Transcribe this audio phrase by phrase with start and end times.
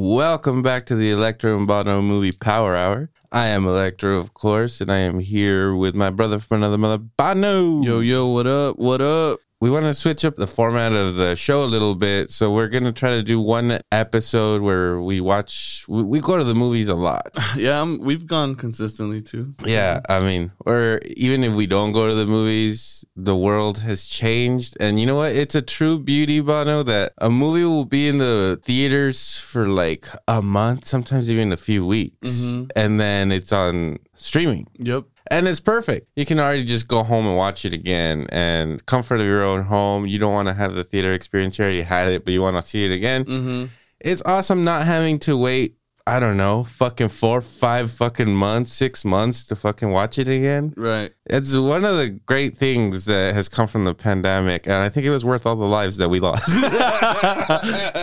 [0.00, 3.10] Welcome back to the Electro and Bono Movie Power Hour.
[3.32, 6.98] I am Electro, of course, and I am here with my brother from another mother,
[6.98, 7.82] Bono.
[7.82, 8.78] Yo, yo, what up?
[8.78, 9.40] What up?
[9.60, 12.30] We want to switch up the format of the show a little bit.
[12.30, 16.38] So we're going to try to do one episode where we watch, we, we go
[16.38, 17.36] to the movies a lot.
[17.56, 19.54] Yeah, I'm, we've gone consistently too.
[19.64, 20.00] Yeah.
[20.08, 24.76] I mean, or even if we don't go to the movies, the world has changed.
[24.78, 25.32] And you know what?
[25.32, 30.06] It's a true beauty, Bono, that a movie will be in the theaters for like
[30.28, 32.30] a month, sometimes even a few weeks.
[32.52, 32.70] Mhm.
[32.76, 34.68] And then it's on streaming.
[34.78, 35.04] Yep.
[35.30, 36.08] And it's perfect.
[36.16, 39.62] You can already just go home and watch it again and comfort of your own
[39.62, 40.06] home.
[40.06, 41.58] You don't want to have the theater experience.
[41.58, 43.24] You already had it, but you want to see it again.
[43.24, 43.66] Mm-hmm.
[44.00, 45.76] It's awesome not having to wait,
[46.08, 50.72] I don't know, fucking four, five fucking months, six months to fucking watch it again.
[50.76, 51.10] Right.
[51.26, 54.64] It's one of the great things that has come from the pandemic.
[54.66, 56.48] And I think it was worth all the lives that we lost.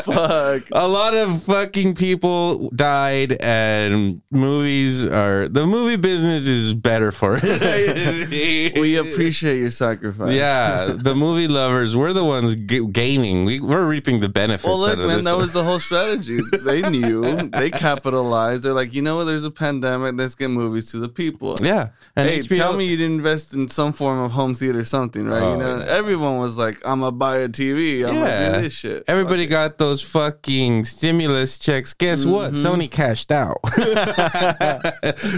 [0.05, 0.63] Fuck.
[0.71, 7.39] a lot of fucking people died and movies are the movie business is better for
[7.41, 10.33] it We appreciate your sacrifice.
[10.33, 14.79] yeah the movie lovers we're the ones g- gaining we, we're reaping the benefits Well,
[14.79, 15.41] look, man, that one.
[15.41, 16.39] was the whole strategy.
[16.63, 17.23] They knew.
[17.49, 18.63] They capitalized.
[18.63, 19.25] They're like, you know what?
[19.25, 20.15] There's a pandemic.
[20.15, 21.55] Let's get movies to the people.
[21.61, 24.83] yeah and hey, HBO tell me you didn't invest in some form of home theater,
[24.85, 25.41] something, right?
[25.41, 25.85] Oh, you know, yeah.
[25.85, 28.07] everyone was like, "I'm gonna buy a TV.
[28.07, 28.45] I'm Yeah.
[28.45, 31.93] gonna do this shit." Everybody Fuck got those fucking stimulus checks.
[31.93, 32.53] Guess what?
[32.53, 32.65] Mm-hmm.
[32.65, 33.61] Sony cashed out.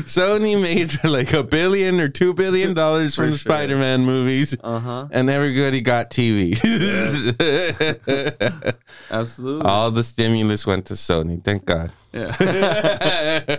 [0.08, 3.52] Sony made like a billion or two billion dollars from the sure.
[3.52, 4.56] Spider-Man movies.
[4.64, 5.08] Uh-huh.
[5.12, 6.58] and everybody got TV.
[9.10, 9.66] Absolutely.
[9.66, 11.44] All the stimulus went to Sony.
[11.44, 11.92] Thank God.
[12.14, 12.36] yeah.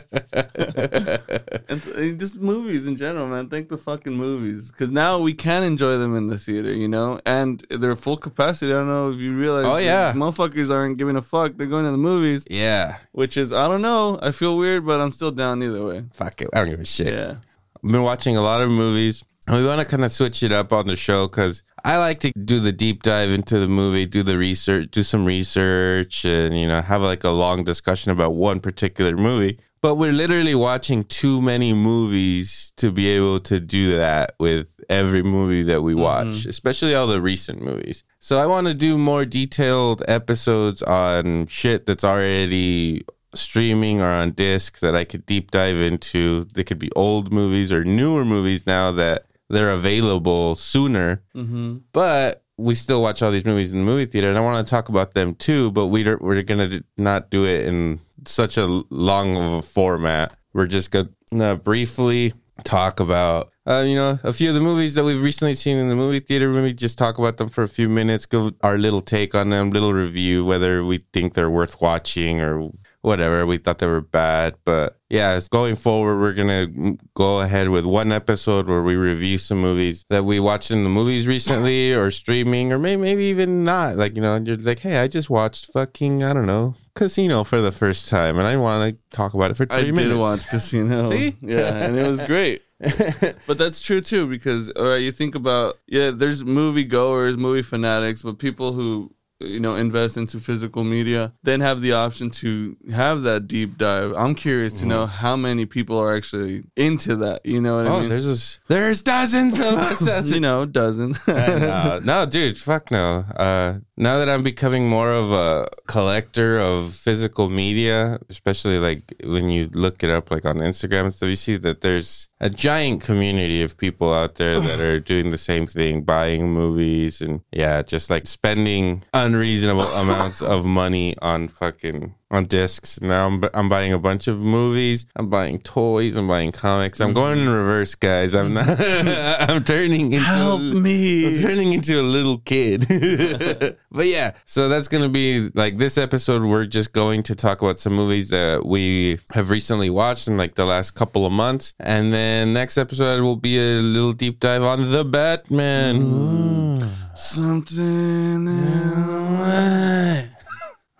[1.69, 3.49] and th- just movies in general, man.
[3.49, 7.21] Thank the fucking movies, because now we can enjoy them in the theater, you know,
[7.25, 8.73] and they're full capacity.
[8.73, 9.67] I don't know if you realize.
[9.67, 10.13] Oh, yeah.
[10.13, 11.57] motherfuckers aren't giving a fuck.
[11.57, 12.99] They're going to the movies, yeah.
[13.13, 14.19] which is I don't know.
[14.21, 16.05] I feel weird, but I'm still down either way.
[16.13, 16.49] Fuck it.
[16.53, 17.13] I don't give a shit.
[17.13, 17.37] Yeah.
[17.77, 19.25] I've been watching a lot of movies.
[19.51, 22.33] We want to kind of switch it up on the show because I like to
[22.33, 26.67] do the deep dive into the movie, do the research, do some research, and you
[26.67, 29.59] know have like a long discussion about one particular movie.
[29.81, 35.23] But we're literally watching too many movies to be able to do that with every
[35.23, 36.03] movie that we mm-hmm.
[36.03, 38.03] watch, especially all the recent movies.
[38.19, 43.05] So I want to do more detailed episodes on shit that's already
[43.35, 46.45] streaming or on disc that I could deep dive into.
[46.45, 51.23] They could be old movies or newer movies now that they're available sooner.
[51.35, 51.79] Mm-hmm.
[51.93, 54.71] But we still watch all these movies in the movie theater, and I want to
[54.71, 55.71] talk about them too.
[55.71, 60.37] But we we're gonna not do it in such a long of a format.
[60.53, 63.51] We're just gonna briefly talk about.
[63.67, 66.21] Uh, you know, a few of the movies that we've recently seen in the movie
[66.21, 66.51] theater.
[66.51, 69.71] Maybe just talk about them for a few minutes, give our little take on them,
[69.71, 72.71] little review, whether we think they're worth watching or
[73.03, 73.47] whatever.
[73.47, 78.13] We thought they were bad, but yeah, going forward, we're gonna go ahead with one
[78.13, 82.73] episode where we review some movies that we watched in the movies recently or streaming,
[82.73, 83.97] or maybe maybe even not.
[83.97, 87.61] Like you know, you're like, hey, I just watched fucking I don't know Casino for
[87.61, 90.11] the first time, and I want to talk about it for I three minutes.
[90.11, 91.11] did watch Casino.
[91.13, 91.37] See?
[91.41, 92.63] yeah, and it was great.
[93.47, 97.63] but that's true too because all right, you think about yeah, there's movie goers, movie
[97.63, 102.77] fanatics, but people who you know invest into physical media then have the option to
[102.93, 104.13] have that deep dive.
[104.17, 107.45] I'm curious to know how many people are actually into that.
[107.47, 107.95] You know what Mm-hmm.
[107.95, 108.09] Oh, I mean?
[108.11, 110.33] there's this, there's dozens of us.
[110.33, 111.19] You know, dozens.
[111.29, 113.25] no, no, dude, fuck no.
[113.37, 119.51] Uh, now that I'm becoming more of a collector of physical media, especially like when
[119.51, 123.03] you look it up like on Instagram and stuff, you see that there's a giant
[123.03, 127.83] community of people out there that are doing the same thing, buying movies and yeah,
[127.83, 133.01] just like spending unreasonable amounts of money on fucking on discs.
[133.01, 135.07] Now I'm, I'm buying a bunch of movies.
[135.17, 136.17] I'm buying toys.
[136.17, 137.01] I'm buying comics.
[137.01, 138.35] I'm going in reverse, guys.
[138.35, 138.67] I'm not.
[138.79, 141.27] I'm turning into Help me.
[141.27, 142.87] I'm turning into a little kid.
[143.91, 146.43] but yeah, so that's going to be like this episode.
[146.43, 150.55] We're just going to talk about some movies that we have recently watched in like
[150.55, 151.73] the last couple of months.
[151.81, 156.03] And then next episode will be a little deep dive on the Batman.
[156.03, 156.83] Ooh.
[157.15, 160.38] Something in the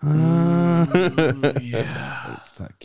[0.01, 0.11] Fuck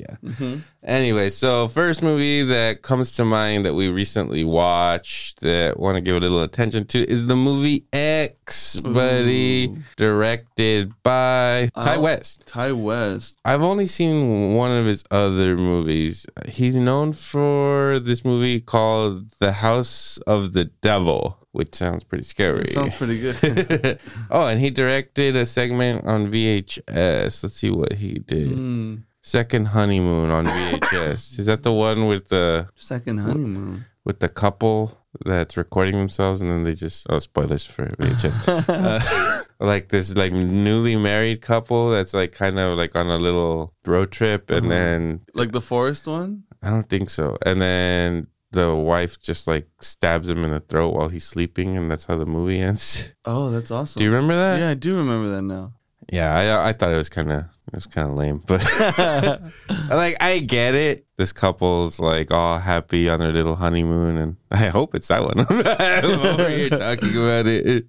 [0.00, 0.16] yeah.
[0.24, 0.56] Mm-hmm.
[0.82, 6.00] Anyway, so first movie that comes to mind that we recently watched that want to
[6.00, 12.00] give a little attention to is the movie X, buddy, directed by Ti Oh.
[12.00, 12.46] West.
[12.52, 13.38] Ti West.
[13.44, 16.26] I've only seen one of his other movies.
[16.48, 21.38] He's known for this movie called The House of the Devil.
[21.54, 22.64] Which sounds pretty scary.
[22.68, 23.98] It sounds pretty good.
[24.30, 27.42] oh, and he directed a segment on VHS.
[27.42, 28.50] Let's see what he did.
[28.50, 31.38] Mm, Second honeymoon on VHS.
[31.38, 33.86] Is that the one with the second honeymoon.
[34.04, 38.68] with the couple that's recording themselves and then they just oh spoilers for VHS.
[38.68, 43.72] uh, like this like newly married couple that's like kind of like on a little
[43.86, 44.68] road trip and Uh-huh.
[44.74, 46.42] then Like the forest one?
[46.62, 47.38] I don't think so.
[47.46, 51.90] And then the wife just like stabs him in the throat while he's sleeping and
[51.90, 53.14] that's how the movie ends.
[53.26, 54.00] Oh, that's awesome.
[54.00, 54.58] Do you remember that?
[54.58, 55.72] Yeah, I do remember that now.
[56.12, 58.60] Yeah, I I thought it was kind of it was kind of lame, but
[59.90, 61.06] like I get it.
[61.16, 65.46] This couple's like all happy on their little honeymoon, and I hope it's that one.
[65.48, 67.86] I'm over here talking about it.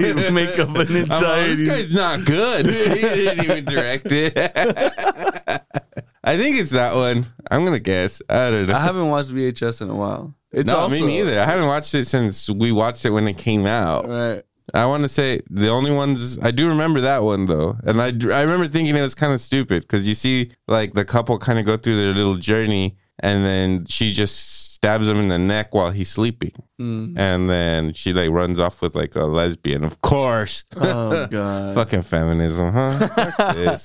[0.00, 1.54] You make up an I'm like, entire.
[1.54, 2.66] this guy's not good.
[2.66, 4.34] he didn't even direct it.
[6.24, 7.26] I think it's that one.
[7.50, 8.22] I'm gonna guess.
[8.28, 8.74] I don't know.
[8.74, 10.34] I haven't watched VHS in a while.
[10.52, 11.38] It's no, also, me neither.
[11.38, 14.08] I haven't watched it since we watched it when it came out.
[14.08, 14.42] Right.
[14.72, 18.06] I want to say the only ones I do remember that one though, and I
[18.34, 21.58] I remember thinking it was kind of stupid because you see like the couple kind
[21.58, 25.74] of go through their little journey, and then she just stabs him in the neck
[25.74, 27.18] while he's sleeping, Mm.
[27.18, 30.64] and then she like runs off with like a lesbian, of course.
[30.76, 31.74] Oh god.
[31.80, 33.08] Fucking feminism, huh?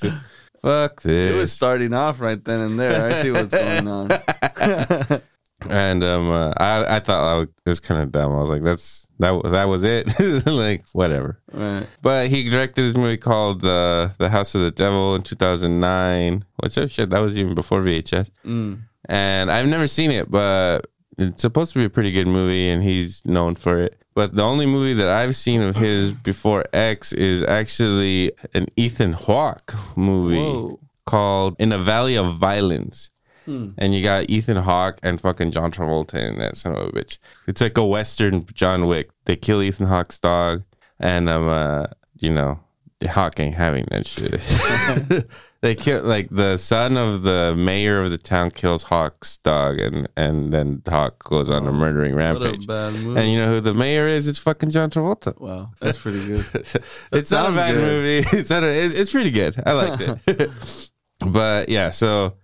[0.61, 1.33] Fuck this.
[1.33, 3.06] It was starting off right then and there.
[3.06, 4.09] I see what's going on.
[5.69, 8.31] and um, uh, I I thought I was, it was kind of dumb.
[8.31, 10.07] I was like, that's that that was it.
[10.45, 11.39] like whatever.
[11.51, 11.85] Right.
[12.01, 16.45] But he directed this movie called uh, The House of the Devil in 2009.
[16.61, 18.31] Which oh shit, that was even before VHS.
[18.45, 18.81] Mm.
[19.07, 22.83] And I've never seen it, but it's supposed to be a pretty good movie, and
[22.83, 24.01] he's known for it.
[24.19, 29.13] But the only movie that I've seen of his before X is actually an Ethan
[29.13, 30.77] Hawke movie Whoa.
[31.06, 33.12] called In a Valley of Violence.
[33.45, 33.69] Hmm.
[33.77, 37.18] And you got Ethan Hawke and fucking John Travolta in that son of a bitch.
[37.48, 39.10] It's like a Western John Wick.
[39.24, 40.63] They kill Ethan Hawke's dog,
[41.00, 41.86] and um, uh,
[42.18, 42.60] you know,
[43.07, 45.25] Hawke ain't having that shit.
[45.62, 50.07] they kill like the son of the mayor of the town kills Hawk's dog, and
[50.18, 52.68] and then Hawk goes on a oh, murdering What a rampage.
[52.68, 53.19] bad movie.
[53.22, 54.28] And you know who the mayor is?
[54.28, 55.40] It's fucking John Travolta.
[55.40, 56.46] wow, that's pretty good.
[57.13, 57.81] it's not a bad good.
[57.81, 58.28] movie.
[58.38, 59.56] It's not a, it- it's pretty good.
[59.66, 60.90] I liked it.
[61.30, 62.36] but yeah, so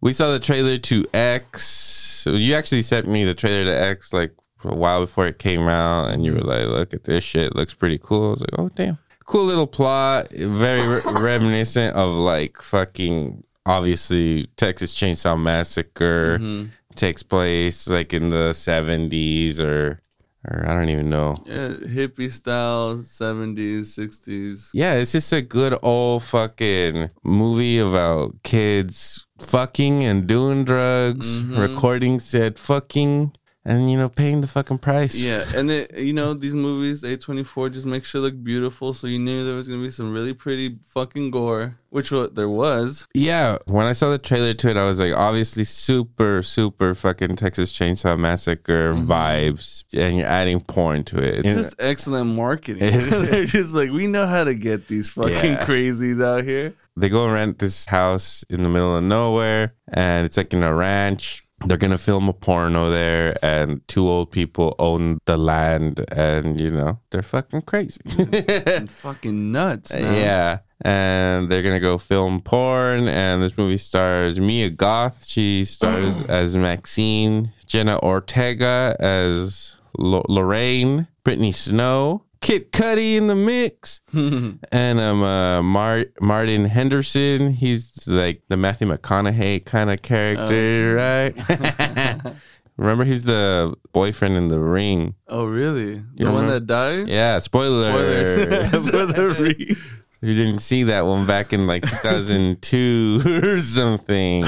[0.00, 1.64] we saw the trailer to X.
[1.64, 4.34] So you actually sent me the trailer to X like
[4.64, 7.48] a while before it came out, and you were like, "Look at this shit.
[7.48, 8.98] It looks pretty cool." I was like, "Oh damn,
[9.30, 10.28] cool little plot.
[10.32, 16.70] Very re- reminiscent of like fucking obviously Texas Chainsaw Massacre." Mhm.
[16.96, 20.00] Takes place like in the 70s or
[20.48, 21.34] or I don't even know.
[21.46, 24.70] Yeah, hippie style, seventies, sixties.
[24.74, 31.58] Yeah, it's just a good old fucking movie about kids fucking and doing drugs, Mhm.
[31.58, 33.32] recording said fucking,
[33.64, 35.14] and you know, paying the fucking price.
[35.14, 38.92] Yeah, and it, you know these movies, A twenty four, just make sure look beautiful.
[38.92, 43.06] So you knew there was gonna be some really pretty fucking gore, which there was.
[43.14, 47.36] Yeah, when I saw the trailer to it, I was like, obviously, super, super fucking
[47.36, 49.10] Texas Chainsaw Massacre mm-hmm.
[49.10, 51.44] vibes, and you're adding porn to it.
[51.44, 52.80] It's just excellent marketing.
[53.10, 55.64] They're just like, we know how to get these fucking Yeah.
[55.66, 56.74] crazies out here.
[56.96, 60.74] they go rent this house in the middle of nowhere and it's like in a
[60.74, 66.58] ranch they're gonna film a porno there and two old people own the land and
[66.60, 68.00] you know they're fucking crazy
[68.66, 70.14] And fucking nuts, man.
[70.14, 76.20] yeah and they're gonna go film porn and this movie stars mia goth she stars
[76.28, 84.60] as maxine jenna ortega as Lo- lorraine brittany snow kit cuddy in the mix and
[85.00, 92.34] um uh Mar- Martin Henderson, he's like the Matthew McConaughey kind of character, right?
[92.76, 95.14] Remember he's the boyfriend in the ring.
[95.28, 95.96] oh, really?
[95.96, 97.08] The You one that dies?
[97.08, 97.90] Yeah, spoiler.
[98.26, 98.90] Spoilers.
[98.90, 99.76] For the re-
[100.22, 104.44] you didn't see that one back in like 2002 or something.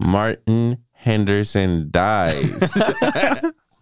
[0.00, 2.58] Martin Henderson dies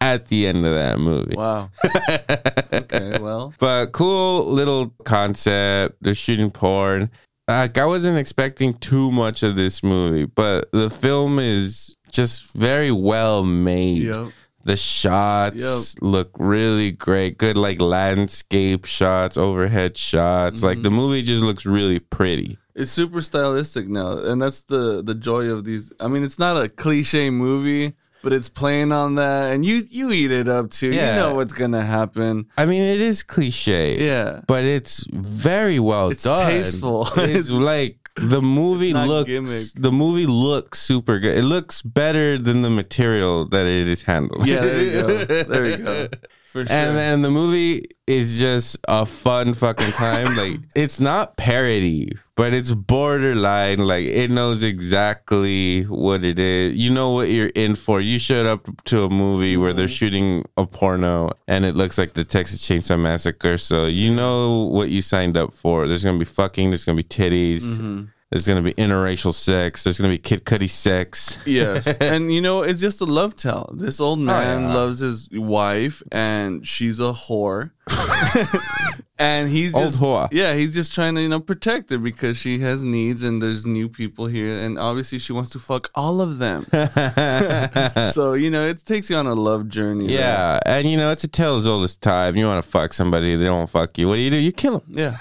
[0.00, 1.36] at the end of that movie.
[1.36, 1.70] wow.
[2.72, 3.52] okay, well.
[3.58, 5.96] But cool little concept.
[6.00, 7.10] They're shooting porn.
[7.48, 12.92] Like I wasn't expecting too much of this movie, but the film is just very
[12.92, 14.02] well made.
[14.02, 14.28] Yep.
[14.62, 17.38] The shots look really great.
[17.38, 20.62] Good like landscape shots, overhead shots.
[20.62, 20.82] Like mm-hmm.
[20.82, 22.58] the movie just looks really pretty.
[22.74, 25.92] It's super stylistic now, and that's the the joy of these.
[25.98, 30.10] I mean, it's not a cliche movie, but it's playing on that, and you you
[30.12, 30.90] eat it up too.
[30.90, 31.14] Yeah.
[31.14, 32.46] You know what's gonna happen.
[32.58, 33.98] I mean, it is cliche.
[33.98, 34.40] Yeah.
[34.46, 36.50] But it's very well It's done.
[36.50, 37.08] tasteful.
[37.16, 39.66] It's like the movie looks gimmick.
[39.76, 41.38] the movie looks super good.
[41.38, 44.46] It looks better than the material that it is handled.
[44.46, 45.44] Yeah, there you go.
[45.52, 46.08] There you go.
[46.50, 46.76] For sure.
[46.76, 50.36] And then the movie is just a fun fucking time.
[50.36, 53.78] like it's not parody, but it's borderline.
[53.78, 56.74] Like it knows exactly what it is.
[56.74, 58.00] You know what you're in for.
[58.00, 62.14] You showed up to a movie where they're shooting a porno and it looks like
[62.14, 63.56] the Texas Chainsaw Massacre.
[63.56, 65.86] So you know what you signed up for.
[65.86, 66.70] There's gonna be fucking.
[66.70, 67.62] There's gonna be titties.
[67.62, 68.04] Mm-hmm.
[68.30, 69.82] There's gonna be interracial sex.
[69.82, 71.38] There's gonna be Kid Cudi sex.
[71.44, 73.74] Yes, and you know it's just a love tale.
[73.76, 74.74] This old oh, man Oh, yeah.
[74.74, 77.72] loves his wife, and she's a whore,
[79.18, 80.28] and he's Old just whore.
[80.32, 83.66] yeah, he's just trying to you know protect her because she has needs, and there's
[83.66, 86.64] new people here, and obviously she wants to fuck all of them.
[88.12, 90.06] so you know it takes you on a love journey.
[90.06, 92.36] Yeah, and you know it's a tale as old as time.
[92.36, 94.08] You want to fuck somebody, they don't fuck you.
[94.08, 94.36] What do you do?
[94.36, 94.96] You kill them.
[94.96, 95.16] Yeah.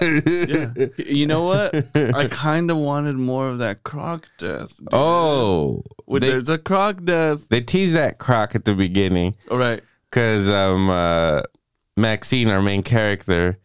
[0.46, 0.66] yeah.
[0.96, 1.74] You know what?
[2.14, 4.76] I kind of wanted more of that croc death.
[4.78, 4.88] dude.
[4.92, 7.48] Oh, When they, there's a croc death.
[7.48, 9.80] they tease that croc at the beginning All right.
[10.10, 11.42] because um, uh,
[11.98, 13.58] Maxine, our main character,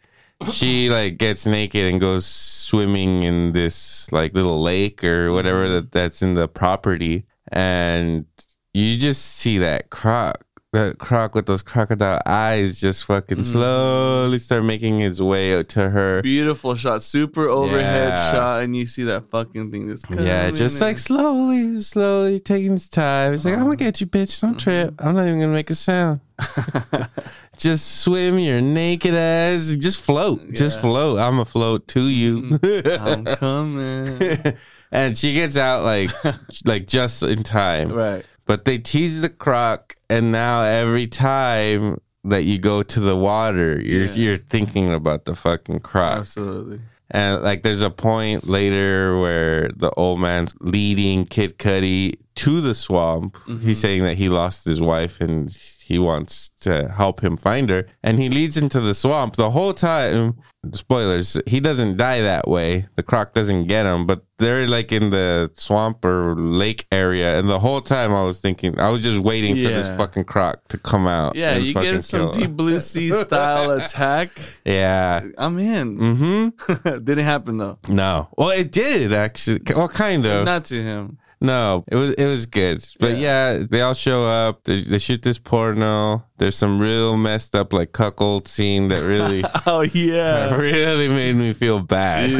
[0.51, 5.91] she like gets naked and goes swimming in this like little lake or whatever that,
[5.91, 8.25] that's in the property, and
[8.73, 10.43] you just see that croc.
[10.73, 13.45] That croc with those crocodile eyes just fucking mm.
[13.45, 16.23] slowly start making his way out to her.
[16.23, 17.03] Beautiful shot.
[17.03, 18.31] Super overhead Yeah.
[18.31, 18.63] shot.
[18.63, 20.25] And you see that fucking thing just coming.
[20.25, 23.35] Yeah, just like slowly, slowly taking his time.
[23.35, 23.75] It's like, I'm gonna uh-huh.
[23.75, 24.41] get you, bitch.
[24.41, 24.95] Don't trip.
[24.97, 25.09] Uh-huh.
[25.09, 26.21] I'm not even gonna make a sound.
[27.57, 29.75] just swim your naked ass.
[29.77, 30.51] Just float.
[30.51, 31.19] Just float.
[31.19, 32.55] I'm gonna float to mm-hmm.
[32.63, 32.97] you.
[32.99, 34.53] I'm coming.
[34.91, 36.11] and she gets out like,
[36.65, 37.91] like just in time.
[37.91, 38.25] right.
[38.45, 43.81] But they tease the croc, and now every time that you go to the water,
[43.81, 44.13] you're Yeah.
[44.13, 46.19] you're thinking about the fucking croc.
[46.19, 46.81] Absolutely.
[47.11, 52.73] And like, there's a point later where the old man's leading Kid Cudi to the
[52.73, 53.37] swamp.
[53.61, 57.85] He's saying that he lost his wife and he wants to help him find her.
[58.01, 59.35] And he leads him to the swamp.
[59.35, 60.37] The whole time,
[60.71, 62.87] spoilers, he doesn't die that way.
[62.95, 67.37] The croc doesn't get him, but they're like in the swamp or lake area.
[67.37, 70.67] And the whole time I was thinking, I was just waiting for this fucking croc
[70.69, 71.35] to come out.
[71.35, 74.29] Yeah, you get some deep blue sea style attack.
[74.65, 75.27] Yeah.
[75.37, 75.97] I'm in.
[75.97, 76.97] Mm-hmm.
[77.03, 77.77] Didn't happen though.
[77.89, 78.29] No.
[78.37, 79.61] Well, it did actually.
[79.75, 80.45] Well, kind of.
[80.45, 81.17] Not to him.
[81.45, 82.87] No, it was it was good.
[83.01, 84.63] But yeah, they all show up.
[84.63, 86.23] They, they shoot this porno.
[86.37, 90.55] There's some real messed up like cuckold scene that really Oh yeah.
[90.55, 92.31] really made me feel bad.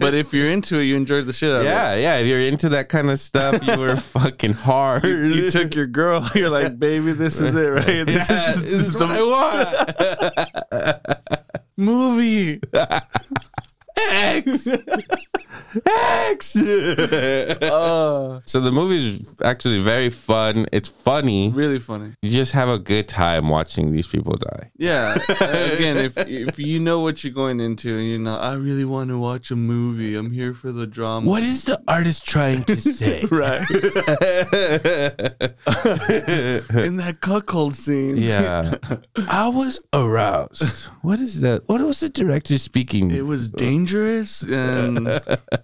[0.00, 1.66] but if you're into it, you enjoyed the shit out of it.
[1.66, 2.16] yeah, yeah.
[2.16, 5.04] If you're into that kind of stuff, you were fucking hard.
[5.04, 6.26] You took your girl.
[6.34, 8.04] You're like, baby, this is it, right?
[8.06, 9.22] This Yeah, is, this is what I
[10.96, 11.18] want.
[11.76, 12.60] movie.
[14.10, 14.68] X.
[15.86, 16.56] X.
[17.62, 20.66] Uh, so the movie is actually very fun.
[20.72, 21.50] It's funny.
[21.50, 22.14] really funny.
[22.22, 24.70] You just have a good time watching these people die.
[24.76, 25.14] Yeah.
[25.74, 29.10] Again, if if you know what you're going into and you're not, I really want
[29.10, 30.14] to watch a movie.
[30.16, 31.28] I'm here for the drama.
[31.28, 33.24] What is the artist trying to say?
[33.30, 33.60] Right.
[36.84, 38.16] In that cuckold scene.
[38.16, 38.74] yeah.
[39.30, 40.86] I was aroused.
[41.02, 41.62] What is that?
[41.66, 43.10] What was the director speaking?
[43.10, 45.08] It was dangerous and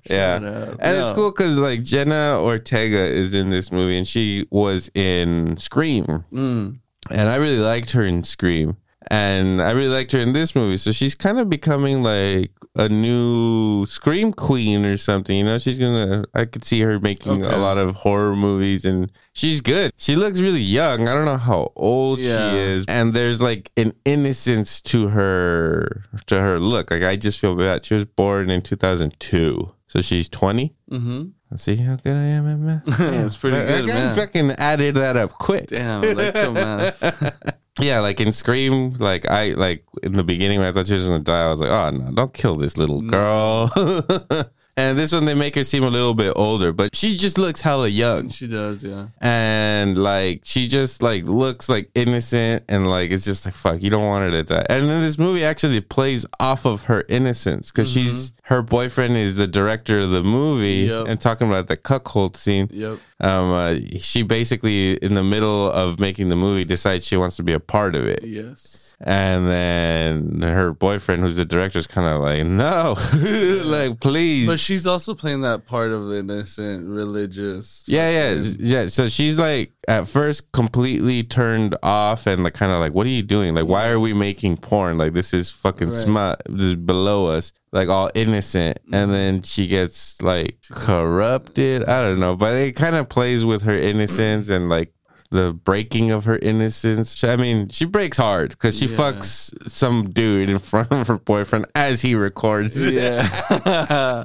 [0.08, 0.36] yeah.
[0.78, 5.56] And it's cool because like Jenna Ortega is in this movie and she was in
[5.56, 6.24] Scream.
[6.32, 6.78] Mm.
[7.10, 8.76] And I really liked her in Scream.
[9.10, 10.76] And I really liked her in this movie.
[10.76, 15.34] So she's kind of becoming like a new Scream queen or something.
[15.34, 17.54] You know, she's gonna, I could see her making Okay.
[17.54, 19.92] a lot of horror movies and she's good.
[19.96, 21.08] She looks really young.
[21.08, 22.50] I don't know how old Yeah.
[22.50, 22.84] she is.
[22.86, 26.90] And there's like an innocence to her, to her look.
[26.90, 27.86] Like I just feel bad.
[27.86, 29.72] She was born in 2002.
[29.88, 30.74] So she's 20.
[30.90, 31.56] Mm-hmm.
[31.56, 32.84] See how good I am at math?
[32.98, 34.14] That's pretty I- good, I man.
[34.16, 35.68] fucking added that up quick.
[35.68, 37.34] Damn, electro math.
[37.80, 41.06] Yeah, like in Scream, like I like in the beginning when I thought she was
[41.06, 43.70] gonna die, I was like, oh no, don't kill this little girl.
[44.78, 47.60] and this one they make her seem a little bit older, but she just looks
[47.60, 48.28] hella young.
[48.28, 49.08] She does, yeah.
[49.20, 53.90] And like she just like looks like innocent and like it's just like fuck, you
[53.90, 54.66] don't want her to die.
[54.70, 59.36] And then this movie actually plays off of her innocence because she's her boyfriend is
[59.36, 61.06] the director of the movie Yep.
[61.08, 62.98] and talking about the cuckold scene Yep.
[63.20, 67.42] um, uh, she basically in the middle of making the movie decides she wants to
[67.42, 68.87] be a part of it Yes.
[69.00, 72.96] And then her boyfriend who's the director is kind of like no
[73.64, 77.84] like please But she's also playing that part of innocent religious.
[77.86, 82.80] yeah yeah yeah so she's like at first completely turned off and like kind of
[82.80, 85.88] like what are you doing like why are we making porn like this is fucking
[85.90, 85.94] Right.
[85.96, 88.94] smut this is below us like all innocent Mm-hmm.
[88.94, 93.62] and then she gets like corrupted i don't know but it kind of plays with
[93.62, 94.92] her innocence and like
[95.30, 97.22] the breaking of her innocence.
[97.22, 98.96] I mean, she breaks hard because she Yeah.
[98.96, 102.76] fucks some dude in front of her boyfriend as he records.
[102.90, 103.22] Yeah.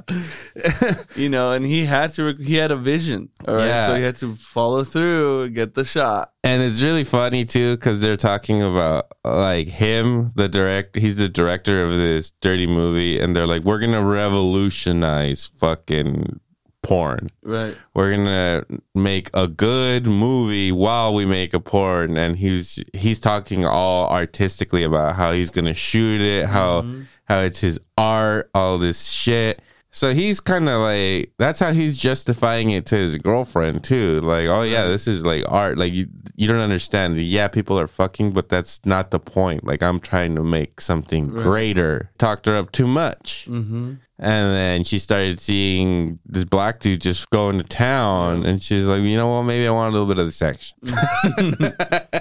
[1.16, 3.28] you know, and he had to, rec- he had a vision.
[3.46, 3.66] All right.
[3.66, 3.86] Yeah.
[3.88, 6.32] So he had to follow through, and get the shot.
[6.42, 10.96] And it's really funny too because they're talking about like him, the direct.
[10.96, 16.40] He's the director of this dirty movie, and they're like, "We're gonna revolutionize fucking
[16.84, 17.30] porn.
[17.42, 17.76] Right.
[17.94, 18.64] We're gonna
[18.94, 24.84] make a good movie while we make a porn." And he's he's talking all artistically
[24.84, 27.02] about how he's gonna shoot it, how Mm-hmm.
[27.24, 29.60] how it's his art, all this shit.
[29.94, 34.20] So he's kind of like that's how he's justifying it to his girlfriend too.
[34.22, 35.78] Like, oh yeah, this is like art.
[35.78, 37.16] Like you you don't understand.
[37.16, 39.62] Yeah, people are fucking, but that's not the point.
[39.62, 42.10] Like I'm trying to make something greater.
[42.18, 43.46] Talked her up too much.
[43.48, 43.94] Mm-hmm.
[44.18, 49.02] And then she started seeing this black dude just going to town, and she's like,
[49.02, 49.44] you know what?
[49.44, 50.76] Maybe I want a little bit of this action.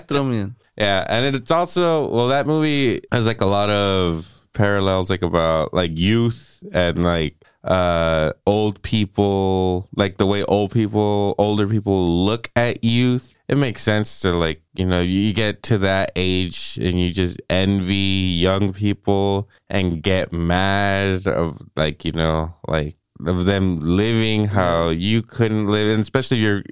[0.07, 0.55] Throw me in.
[0.77, 5.73] Yeah, and it's also well that movie has like a lot of parallels like about
[5.73, 12.51] like youth and like uh old people like the way old people older people look
[12.57, 16.99] at youth it makes sense to like you know you get to that age and
[16.99, 23.79] you just envy young people and get mad of like you know like of them
[23.79, 26.63] living how you couldn't live and especially you're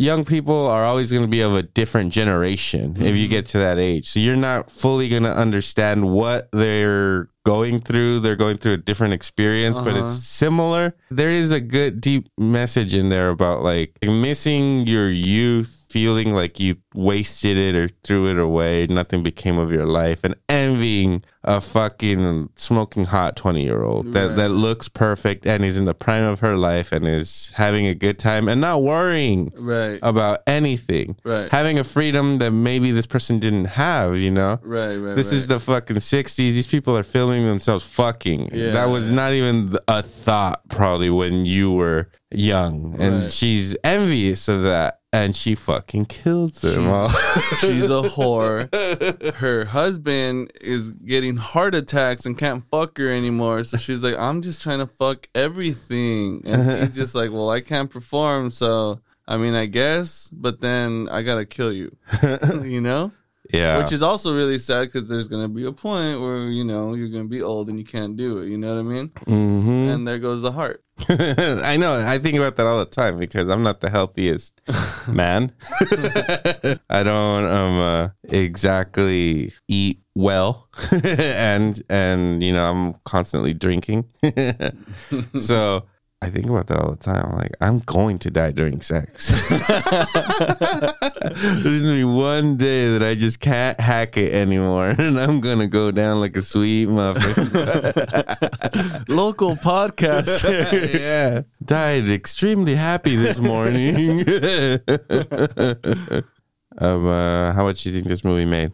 [0.00, 3.58] young people are always going to be of a different generation if you get to
[3.58, 4.08] that age.
[4.08, 8.20] So you're not fully going to understand what they're going through.
[8.20, 10.06] They're going through a different experience, but Uh-huh.
[10.08, 10.94] it's similar.
[11.10, 16.60] There is a good deep message in there about like missing your youth, feeling like
[16.60, 21.60] you wasted it or threw it away, nothing became of your life, and envying a
[21.60, 24.36] fucking smoking hot 20 year old that, Right.
[24.36, 27.94] that looks perfect and is in the prime of her life and is having a
[27.94, 29.98] good time and not worrying Right.
[30.02, 31.16] about anything.
[31.24, 31.50] Right.
[31.50, 34.60] Having a freedom that maybe this person didn't have, you know?
[34.62, 34.96] Right.
[34.96, 35.16] Right.
[35.16, 35.38] This right.
[35.38, 36.54] is the fucking 60s.
[36.54, 38.50] These people are filming themselves fucking.
[38.52, 38.72] Yeah.
[38.72, 42.94] That was not even a thought probably when you were young.
[43.00, 44.99] And she's envious of that.
[45.12, 46.86] And she fucking kills him.
[46.86, 47.08] all.
[47.58, 48.72] She's a whore.
[49.34, 53.64] Her husband is getting heart attacks and can't fuck her anymore.
[53.64, 56.42] So she's like, I'm just trying to fuck everything.
[56.44, 58.52] And he's just like, Well, I can't perform.
[58.52, 61.96] So, I mean, I guess, but then I got to kill you.
[62.62, 63.10] you know?
[63.52, 63.78] yeah.
[63.78, 66.94] Which is also really sad because there's going to be a point where, you know,
[66.94, 68.46] you're going to be old and you can't do it.
[68.48, 69.08] You know what I mean?
[69.26, 70.84] hmm And there goes the heart.
[71.64, 72.04] I know.
[72.06, 74.60] I think about that all the time because I'm not the healthiest
[75.08, 75.52] man.
[76.90, 80.68] I don't um uh, exactly eat well,
[81.04, 84.04] and and you know I'm constantly drinking.
[85.40, 85.84] so
[86.22, 87.34] I think about that all the time.
[87.34, 89.30] Like, I'm going to die during sex.
[91.30, 95.66] There's gonna be one day that I just can't hack it anymore, and I'm gonna
[95.66, 97.44] go down like a sweet muffin.
[99.08, 100.92] Local podcaster.
[101.00, 101.40] yeah.
[101.64, 104.20] Died extremely happy this morning.
[106.76, 108.72] um, uh, how much do you think this movie made?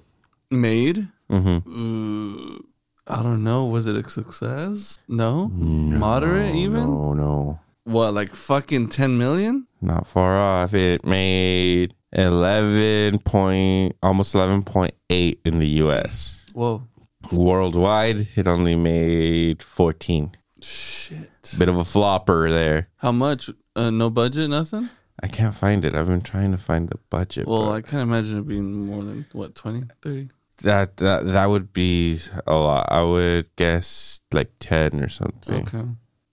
[0.50, 1.06] Made?
[1.30, 2.54] Mm-hmm.
[2.54, 2.58] Uh,
[3.08, 3.66] I don't know.
[3.66, 4.98] Was it a success?
[5.08, 5.48] No?
[5.48, 6.84] Moderate even?
[6.90, 7.60] No, no.
[7.84, 9.66] What, like fucking 10 million?
[9.80, 10.74] Not far off.
[10.74, 16.44] It made 11 point, almost 11.8 in the US.
[16.52, 16.82] Whoa.
[17.30, 20.36] Worldwide, it only made 14.
[20.62, 21.30] Shit.
[21.58, 22.88] Bit of a flopper there.
[22.96, 23.50] How much?
[23.76, 24.90] Uh, no budget, nothing?
[25.22, 25.94] I can't find it.
[25.94, 27.46] I've been trying to find the budget.
[27.46, 30.28] Well, but- I can't imagine it being more than, what, 20, 30?
[30.62, 32.88] That that that would be a lot.
[32.90, 35.68] I would guess like ten or something.
[35.68, 35.84] Okay.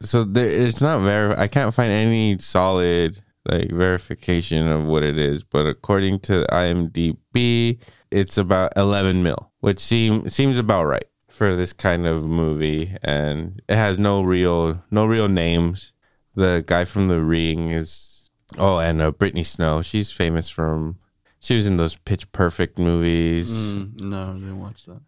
[0.02, 1.36] So there, it's not very.
[1.36, 5.44] I can't find any solid like verification of what it is.
[5.44, 7.80] But according to IMDb,
[8.12, 12.96] it's about eleven mil, which seem seems about right for this kind of movie.
[13.04, 15.94] And it has no real no real names.
[16.36, 19.82] The guy from The Ring is oh, and uh, Brittany Snow.
[19.82, 20.98] She's famous from.
[21.44, 23.52] She was in those Pitch Perfect movies.
[23.52, 25.02] Mm, no, I didn't watch that.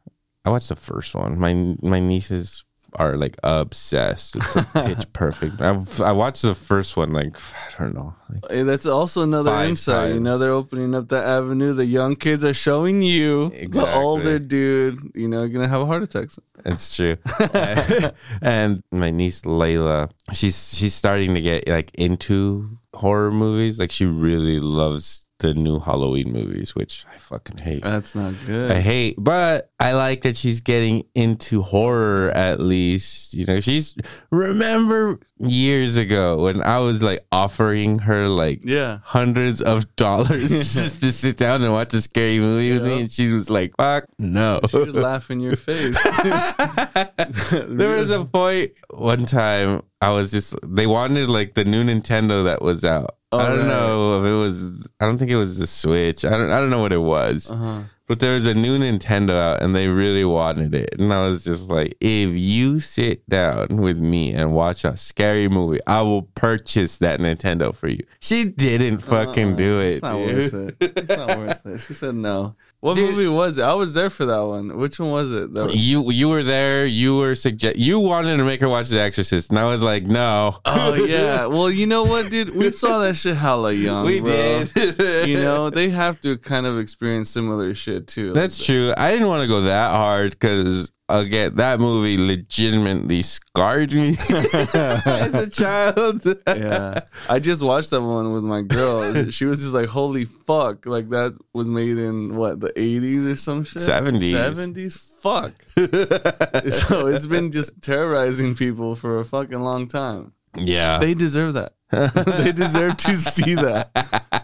[0.44, 1.40] I watched the first one.
[1.40, 2.66] My my nieces
[2.98, 5.62] are like obsessed with Pitch Perfect.
[5.62, 7.38] I've I watched the first one like
[7.80, 8.16] I don't know.
[8.30, 10.14] Like, Hey, that's also another insight.
[10.14, 11.72] You know, they're opening up the avenue.
[11.72, 13.46] The young kids are showing you.
[13.54, 13.94] Exactly.
[13.94, 16.30] The older dude, you know, gonna have a heart attack.
[16.66, 17.16] it's true.
[18.42, 23.80] and my niece Layla, she's she's starting to get like into horror movies.
[23.80, 27.84] Like she really loves the new Halloween movies, which I fucking hate.
[27.84, 28.72] That's not good.
[28.72, 33.34] I hate, but I like that she's getting into horror at least.
[33.34, 33.96] You know, she's
[34.32, 39.00] remember years ago when I was like offering her like yeah.
[39.04, 43.12] hundreds of dollars just to sit down and watch a scary movie with me, and
[43.12, 46.02] she was like, "Fuck no." She would laugh in your face.
[47.52, 52.46] there was a point one time I was just they wanted like the new Nintendo
[52.46, 53.18] that was out.
[53.36, 53.68] Oh, I don't right.
[53.68, 56.24] know if it was I don't think it was the Switch.
[56.26, 57.50] I don't I don't know what it was.
[57.50, 57.82] Uh-huh.
[58.08, 60.94] But there was a new Nintendo out and they really wanted it.
[61.00, 65.50] And I was just like, if you sit down with me and watch a scary
[65.50, 68.06] movie, I will purchase that Nintendo for you.
[68.20, 69.58] She didn't fucking Uh-uh.
[69.58, 69.94] do it.
[69.96, 70.54] It's not dude.
[70.54, 70.94] worth it.
[70.98, 71.78] It's not worth it.
[71.80, 72.56] She said no.
[72.82, 73.16] What Dude.
[73.16, 73.64] movie was it?
[73.64, 74.78] I was there for that one.
[74.78, 75.52] Which one was it?
[75.52, 76.86] Was- You you were there.
[76.86, 77.78] You were suggest.
[77.78, 80.58] You wanted to make her watch The Exorcist, and I was like, no.
[80.66, 81.48] oh yeah.
[81.48, 82.56] Well, you know what, dude?
[82.56, 84.06] We saw that shit hella young.
[84.06, 84.66] we bro.
[84.66, 85.28] did.
[85.28, 88.34] You know, they have to kind of experience similar shit too.
[88.34, 88.94] That's true.
[88.98, 95.34] I didn't want to go that hard because again, that movie legitimately scarred me as
[95.36, 96.24] a child.
[96.48, 97.02] yeah.
[97.30, 99.30] I just watched that one with my girl.
[99.30, 103.36] She was just like, "Holy fuck!" Like that was made in what the eighties or
[103.36, 103.82] some shit.
[103.82, 104.32] 70s.
[104.32, 104.98] Seventies.
[105.22, 105.54] Fuck.
[105.76, 110.34] so it's been just terrorizing people for a fucking long time.
[110.58, 111.00] yeah.
[111.00, 111.74] They deserve that.
[111.92, 113.90] they deserve to see that.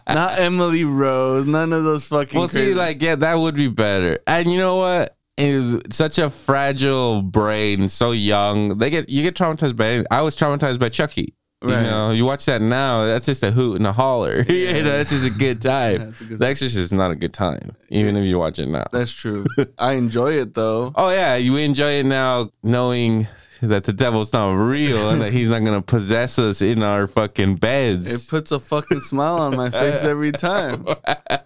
[0.07, 1.45] Not Emily Rose.
[1.45, 2.37] None of those fucking.
[2.39, 4.19] well, see, like, yeah, that would be better.
[4.27, 5.17] And you know what?
[5.41, 8.77] It's such a fragile brain, so young.
[8.77, 9.85] They get you get traumatized by.
[9.87, 10.07] anything.
[10.11, 11.33] I was traumatized by Chucky.
[11.63, 13.05] You know, you watch that now.
[13.05, 14.41] That's just a hoot and a holler.
[14.49, 16.01] you know, that's just a good time.
[16.01, 18.67] Yeah, a good- the Exorcist is not a good time, even if you watch it
[18.67, 18.85] now.
[18.91, 19.45] That's true.
[19.77, 20.91] I enjoy it though.
[20.95, 23.27] Oh yeah, you enjoy it now, knowing
[23.61, 27.55] that the devil's not real and that he's not gonna possess us in our fucking
[27.55, 28.11] beds.
[28.11, 30.85] It puts a fucking smile on my face every time.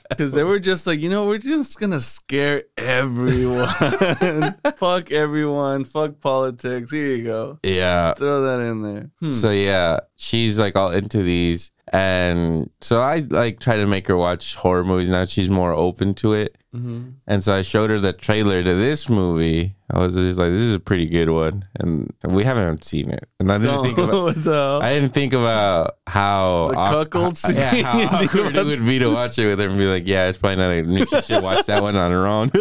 [0.08, 3.68] Because they were just like, you know, we're just gonna scare everyone.
[4.78, 5.84] fuck everyone.
[5.84, 6.92] Fuck politics.
[6.92, 7.60] Here you go.
[7.64, 8.14] yeah.
[8.14, 9.10] Throw that in there.
[9.20, 9.32] Hmm.
[9.32, 14.16] So yeah, she's like all into these, and so I like try to make her
[14.16, 15.26] watch horror movies now.
[15.26, 17.14] She's more open to it, Mhm.
[17.28, 19.76] and so I showed her the trailer to this movie.
[19.90, 23.28] I was just like, "This is a pretty good one," and we haven't seen it,
[23.40, 24.36] and I didn't think about.
[24.38, 24.82] hell?
[24.82, 27.56] I didn't think about how The cuckold scene.
[27.62, 30.28] Yeah, how awkward it would be to watch it with her and be like, "Yeah,
[30.28, 30.72] it's probably not.
[30.72, 32.52] A, she should watch that one on her own."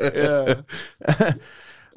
[0.00, 0.54] yeah.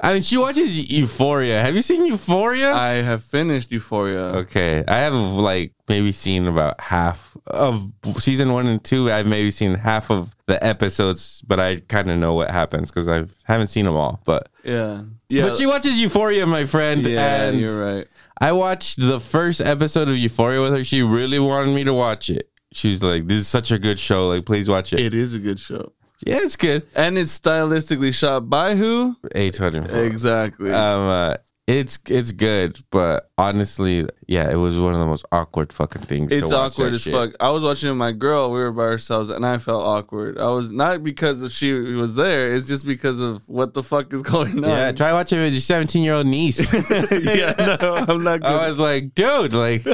[0.04, 1.60] I mean, she watches Euphoria.
[1.62, 2.72] Have you seen Euphoria?
[2.74, 4.18] I have finished Euphoria.
[4.42, 7.86] okay, I have like maybe seen about half of
[8.18, 9.12] season one and two.
[9.12, 13.08] I've maybe seen half of the episodes, but I kind of know what happens because
[13.08, 14.20] I haven't seen them all.
[14.24, 15.02] But Yeah.
[15.28, 15.48] Yeah.
[15.48, 18.06] but she watches Euphoria, my friend, yeah, and you're right.
[18.40, 20.84] I watched the first episode of Euphoria with her.
[20.84, 22.48] She really wanted me to watch it.
[22.72, 24.28] She's like, "This is such a good show.
[24.28, 25.92] Like, please watch it." It is a good show.
[26.26, 26.82] yeah, it's good.
[26.94, 29.16] And it's stylistically shot by who?
[29.34, 29.90] Eight hundred.
[29.90, 30.70] Exactly.
[30.72, 31.36] Um, uh,
[31.68, 36.30] it's it's good, but honestly, yeah, it was one of the most awkward fucking things.
[36.32, 37.12] to It's awkward as shit.
[37.12, 37.34] fuck.
[37.38, 38.50] I was watching with my girl.
[38.50, 40.38] We were by ourselves, and I felt awkward.
[40.38, 42.52] I was not because of she was there.
[42.52, 44.70] It's just because of what the fuck is going on.
[44.70, 46.60] Yeah, try watching it with your seventeen year old niece.
[47.12, 48.50] yeah, no, I'm not good.
[48.50, 49.86] I was like, dude, like.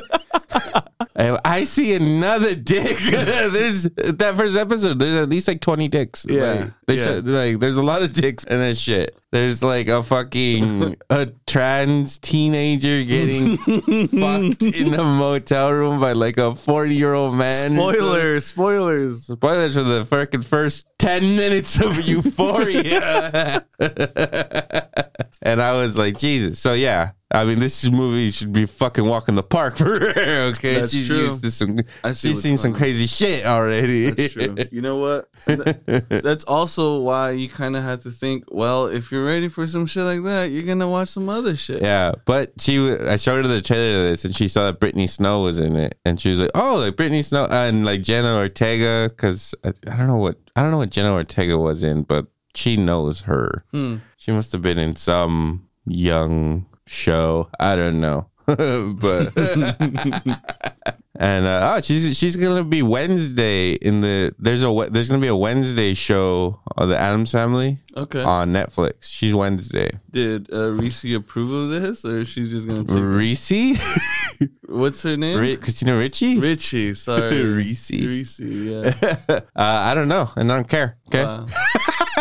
[1.17, 2.97] I I see another dick.
[2.99, 4.99] there's that first episode.
[5.01, 6.25] There's at least like twenty dicks.
[6.29, 7.05] Yeah, like, they yeah.
[7.05, 9.15] should- like there's a lot of dicks in that shit.
[9.31, 13.59] There's like a fucking a trans teenager getting
[14.09, 17.75] fucked in a motel room by like a forty year old man.
[17.75, 19.27] spoilers, spoilers.
[19.27, 23.65] Spoilers for the fucking first 10 minutes of Euphoria.
[25.43, 26.59] And I was like, Jesus.
[26.59, 27.13] So, yeah.
[27.31, 30.51] I mean, this movie should be fucking walking the park for her.
[30.53, 30.81] Okay.
[30.81, 31.27] That's she's true.
[31.27, 31.79] used to some,
[32.15, 32.79] she's seen some on.
[32.79, 34.11] crazy shit already.
[34.11, 34.57] That's true.
[34.71, 35.29] You know what?
[36.09, 38.45] That's also why you kind of have to think.
[38.49, 41.83] Well, if you're ready for some shit like that, you're gonna watch some other shit.
[41.83, 45.07] Yeah, but she, I showed her the trailer to this, and she saw that Brittany
[45.07, 48.37] Snow was in it, and she was like, "Oh, like Brittany Snow and like Jenna
[48.37, 52.05] Ortega," because I, I don't know what I don't know what Jenna Ortega was in,
[52.05, 53.65] but she knows her.
[53.71, 53.97] Hmm.
[54.29, 57.49] She must have been in some young show.
[57.59, 59.33] I don't know, but
[61.19, 65.29] and uh, oh, she's she's gonna be Wednesday in the there's a there's gonna be
[65.29, 68.23] a Wednesday show of the Addams Family Okay.
[68.23, 69.05] on Netflix.
[69.05, 69.93] She's Wednesday.
[70.11, 72.99] Did uh, Reese approve of this, or she's just gonna take?
[73.01, 73.81] Reese,
[74.69, 75.39] What's her name?
[75.39, 76.39] Ri- Christina Ricci.
[76.39, 76.95] Richie.
[76.95, 77.91] Sorry, Reese.
[77.93, 78.41] Reese.
[78.41, 78.93] Yeah.
[79.31, 80.99] uh, I don't know, and I don't care.
[81.09, 81.25] Okay.
[81.25, 81.47] Wow.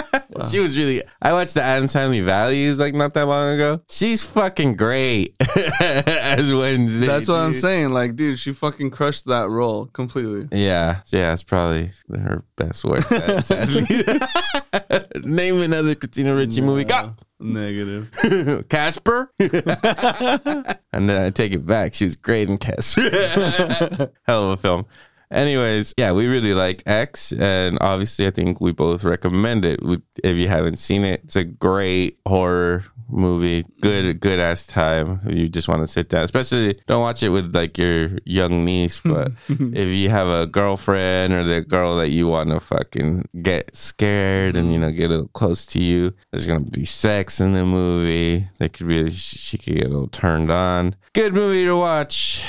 [0.51, 1.01] She was really.
[1.19, 3.81] I watched the Addams Family Values like not that long ago.
[3.89, 5.35] She's fucking great
[5.81, 7.07] as Wednesday.
[7.07, 7.89] That's what I'm saying.
[7.89, 10.47] Like, dude, she fucking crushed that role completely.
[10.51, 13.01] Yeah, yeah, it's probably her best work.
[13.41, 13.85] sadly.
[15.23, 16.83] Name another Christina Ricci movie.
[16.83, 17.15] Go.
[17.39, 18.09] Negative.
[18.69, 19.31] Casper.
[19.39, 21.93] and then I take it back.
[21.93, 23.09] She was great in Casper.
[24.27, 24.85] Hell of a film.
[25.31, 29.83] Anyways, yeah, we really like X, and obviously, I think we both recommend it.
[29.83, 33.65] We- If you haven't seen it, it's a great horror movie.
[33.81, 35.19] Good, good ass time.
[35.27, 38.99] You just want to sit down, especially don't watch it with like your young niece,
[38.99, 39.75] but mm-hmm.
[39.75, 44.55] if you have a girlfriend or the girl that you want to fucking get scared
[44.55, 47.65] and you know get a little close to you, there's gonna be sex in the
[47.65, 48.45] movie.
[48.57, 50.95] They could really, she could get a little turned on.
[51.13, 52.43] Good movie to watch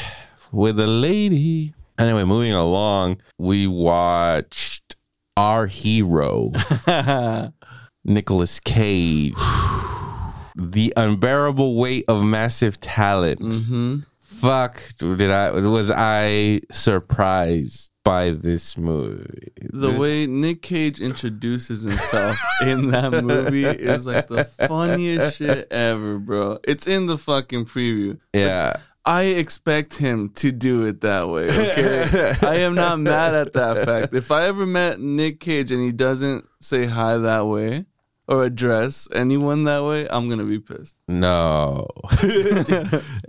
[0.52, 1.74] with a lady.
[1.98, 4.96] Anyway, moving along, we watched
[5.36, 6.50] Our Hero,
[8.04, 9.34] Nicholas Cage.
[10.56, 13.40] the unbearable weight of massive talent.
[13.40, 19.48] hmm Fuck, did I was I surprised by this movie?
[19.72, 26.18] The way Nick Cage introduces himself in that movie is like the funniest shit ever,
[26.18, 26.58] bro.
[26.62, 28.18] It's in the fucking preview.
[28.32, 28.74] yeah.
[29.08, 31.48] I expect him to do it that way.
[31.48, 34.12] Okay, I am not mad at that fact.
[34.12, 37.86] If I ever met Nick Cage and he doesn't say hi that way
[38.28, 40.94] or address anyone that way, I'm gonna be pissed.
[41.08, 41.86] No.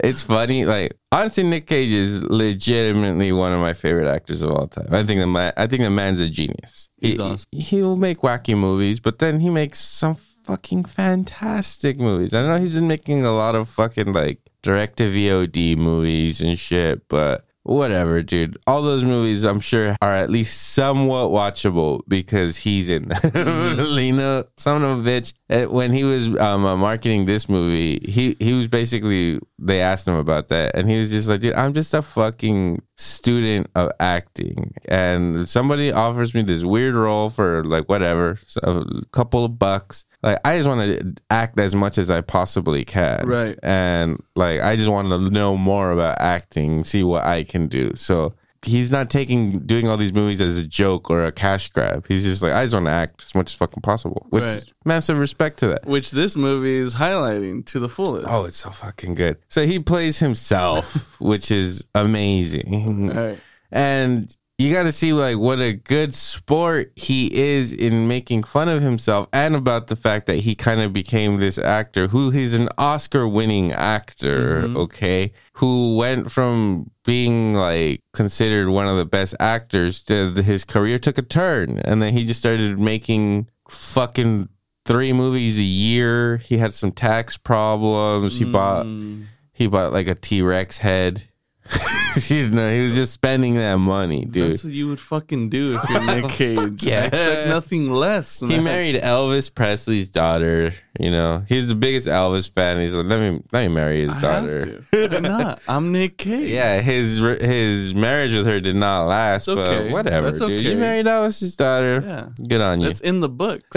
[0.04, 0.66] it's funny.
[0.66, 4.90] Like honestly, Nick Cage is legitimately one of my favorite actors of all time.
[4.92, 6.90] I think the man I think the man's a genius.
[6.98, 7.48] He's he, awesome.
[7.54, 12.34] He'll make wacky movies, but then he makes some fucking fantastic movies.
[12.34, 16.42] I don't know he's been making a lot of fucking like direct to VOD movies
[16.42, 18.58] and shit, but whatever, dude.
[18.66, 23.20] All those movies I'm sure are at least somewhat watchable because he's in them.
[23.78, 25.34] Lena, son of a bitch.
[25.50, 30.08] Uh, When he was um, uh, marketing this movie, he he was basically they asked
[30.08, 33.92] him about that, and he was just like, dude, I'm just a fucking student of
[34.00, 39.60] acting, and somebody offers me this weird role for like whatever, so a couple of
[39.60, 40.06] bucks.
[40.22, 43.58] Like I just want to act as much as I possibly can, Right.
[43.64, 47.96] and like I just want to know more about acting, see what I can do.
[47.96, 52.06] So he's not taking doing all these movies as a joke or a cash grab.
[52.10, 54.28] He's just like I just want to act as much as fucking possible.
[54.32, 54.74] Which Right.
[54.84, 55.86] massive respect to that.
[55.86, 58.28] Which this movie is highlighting to the fullest.
[58.30, 59.38] Oh, it's so fucking good.
[59.48, 63.08] So he plays himself, which is amazing.
[63.16, 63.40] Right.
[63.72, 68.68] And you got to see like what a good sport he is in making fun
[68.68, 72.54] of himself and about the fact that he kind of became this actor who he's
[72.54, 79.34] an Oscar winning actor, okay, who went from being like considered one of the best
[79.40, 84.50] actors to his career took a turn and then he just started making fucking
[84.86, 86.38] three movies a year.
[86.38, 88.40] He had some tax problems.
[88.40, 89.26] He bought Mm.
[89.54, 91.24] he bought like a T Rex head.
[92.28, 94.52] you know, he was just spending that money, dude.
[94.54, 96.84] That's what you would fucking do if you're Nick Cage.
[96.84, 97.02] yeah.
[97.02, 98.40] I expect nothing less.
[98.40, 100.74] He married Elvis Presley's daughter.
[101.00, 102.80] You know, he's the biggest Elvis fan.
[102.80, 104.84] He's like, let me let me marry his I daughter.
[104.92, 105.62] Why not?
[105.68, 106.50] I'm Nick Cage.
[106.50, 109.84] Yeah, his his marriage with her did not last, It's okay.
[109.84, 110.64] but whatever, That's dude.
[110.64, 110.80] You okay.
[110.80, 112.04] married Elvis's daughter.
[112.06, 112.46] Yeah.
[112.48, 112.90] Good on you.
[112.90, 113.70] It's in the books.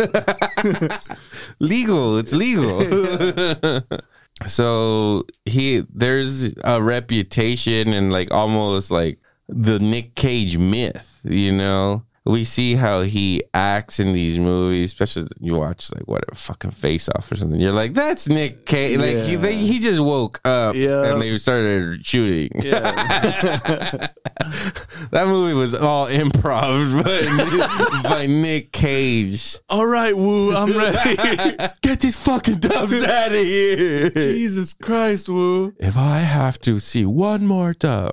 [1.59, 2.19] legal.
[2.19, 2.81] It's legal.
[4.47, 9.19] So he there's a reputation and like almost like
[9.49, 12.05] the Nick Cage myth, you know.
[12.25, 17.09] We see how he acts in these movies, especially you watch like whatever fucking Face
[17.09, 17.59] Off or something.
[17.61, 18.97] You're like, that's Nick Cage.
[18.99, 21.05] Like he they, he just woke up Yeah.
[21.13, 22.51] and they started shooting.
[22.63, 22.81] yeah.
[25.11, 27.03] that movie was all improv
[28.05, 29.57] by, by Nick Cage.
[29.69, 31.17] All right, Woo, I'm ready.
[31.83, 34.11] Get these fucking dubs out of here.
[34.11, 35.75] Jesus Christ, Woo.
[35.79, 38.13] If I have to see one more dub.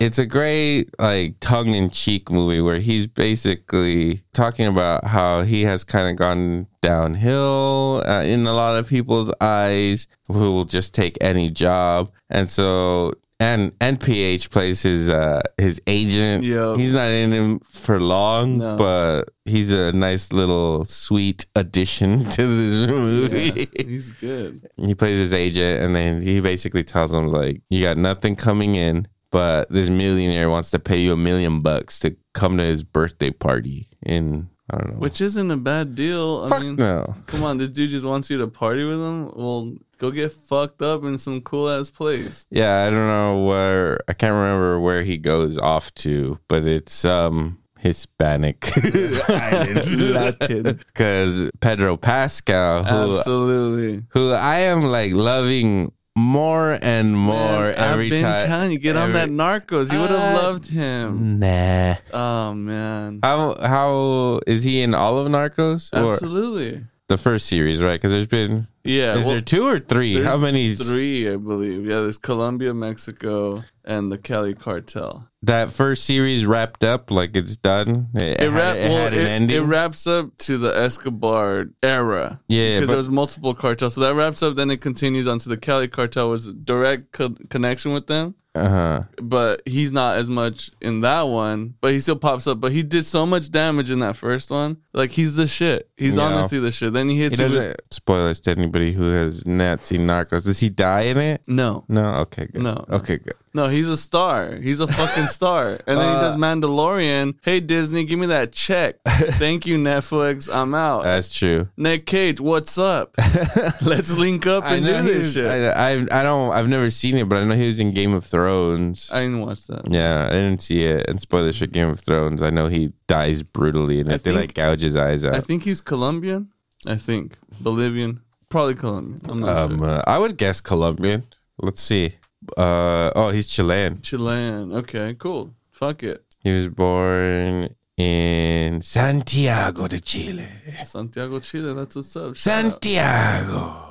[0.00, 5.62] It's a great like tongue in cheek movie where he's basically talking about how he
[5.62, 10.94] has kind of gone downhill uh, in a lot of people's eyes who will just
[10.94, 12.10] take any job.
[12.30, 16.44] And so and NPH plays his uh his agent.
[16.44, 16.76] Yo.
[16.76, 18.76] He's not in him for long, No.
[18.76, 23.68] but he's a nice little sweet addition to this movie.
[23.76, 24.68] Yeah, he's good.
[24.76, 28.76] He plays his agent, and then he basically tells him like, "You got nothing coming
[28.76, 32.84] in, but this millionaire wants to pay you a million bucks to come to his
[32.84, 36.44] birthday party in I don't know." Which isn't a bad deal.
[36.44, 37.16] I Fuck mean, no.
[37.26, 39.32] come on, this dude just wants you to party with him.
[39.34, 42.46] Well, go get fucked up in some cool ass place.
[42.50, 43.98] Yeah, I don't know where.
[44.06, 48.70] I can't remember where he goes off to, but it's um Hispanic
[49.28, 50.78] Latin.
[50.86, 54.04] because Pedro Pascal, who Absolutely.
[54.10, 58.46] who I am like loving more and more Man, every I've been time.
[58.46, 59.92] telling you, get on that Narcos.
[59.92, 61.38] You would have Uh, loved him.
[61.38, 61.94] Nah.
[62.12, 63.20] Oh man.
[63.22, 66.84] How how is he in all of Narcos or Absolutely.
[67.12, 67.82] The first series?
[67.82, 67.94] Right?
[68.00, 69.14] Because there's been Yeah.
[69.16, 70.22] is well, there two or three?
[70.22, 70.74] How many?
[70.74, 71.86] Three, I believe.
[71.86, 75.28] Yeah, there's Colombia, Mexico, and the Cali cartel.
[75.44, 78.08] That first series wrapped up like it's done.
[78.14, 79.56] It, It, had, it well, an it, ending.
[79.56, 82.40] it wraps up to the Escobar era.
[82.48, 83.94] Yeah, because but- there was multiple cartels.
[83.94, 84.54] So that wraps up.
[84.54, 88.34] Then it continues on to the Cali cartel was a direct co- connection with them.
[88.54, 89.02] Uh huh.
[89.16, 91.74] but he's not as much in that one.
[91.80, 92.60] But he still pops up.
[92.60, 94.76] But he did so much damage in that first one.
[94.92, 95.88] Like he's the shit.
[95.96, 96.24] He's Yeah.
[96.24, 96.92] honestly the shit.
[96.92, 100.44] Then he He hits with- doesn't spoil this to anybody who has not seen Narcos.
[100.44, 101.42] Does he die in it?
[101.46, 102.10] no, No.
[102.22, 102.46] Okay.
[102.52, 102.62] Good.
[102.62, 102.84] No.
[102.90, 103.18] Okay.
[103.18, 103.34] Good.
[103.54, 104.56] No, he's a star.
[104.56, 105.72] He's a fucking star.
[105.86, 107.34] And then he Uh, does Mandalorian.
[107.42, 108.96] Hey Disney, give me that check.
[109.06, 110.52] Thank you Netflix.
[110.52, 111.04] I'm out.
[111.04, 111.68] That's true.
[111.76, 113.14] Nick Cage, what's up?
[113.82, 115.46] Let's link up and do this shit.
[115.46, 116.52] I, I I don't.
[116.52, 119.10] I've never seen it, but I know he was in Game of Thrones.
[119.12, 119.90] I didn't watch that.
[119.90, 121.08] Yeah, I didn't see it.
[121.08, 122.42] And spoiler shit, Game of Thrones.
[122.42, 125.34] I know he dies brutally, and I I they think- like gouge his eyes out.
[125.34, 126.48] I think he's Colombian.
[126.86, 129.18] I think Bolivian, probably Colombian.
[129.28, 129.88] I'm not um, sure.
[129.88, 131.24] uh, I would guess Colombian.
[131.58, 132.14] Let's see.
[132.56, 134.00] Uh, oh, he's Chilean.
[134.00, 134.72] Chilean.
[134.72, 135.54] Okay, cool.
[135.70, 136.24] Fuck it.
[136.40, 140.46] He was born in Santiago de Chile.
[140.84, 141.74] Santiago, Chile.
[141.74, 142.36] That's what's up.
[142.36, 142.70] Shout out.
[142.72, 143.88] Santiago.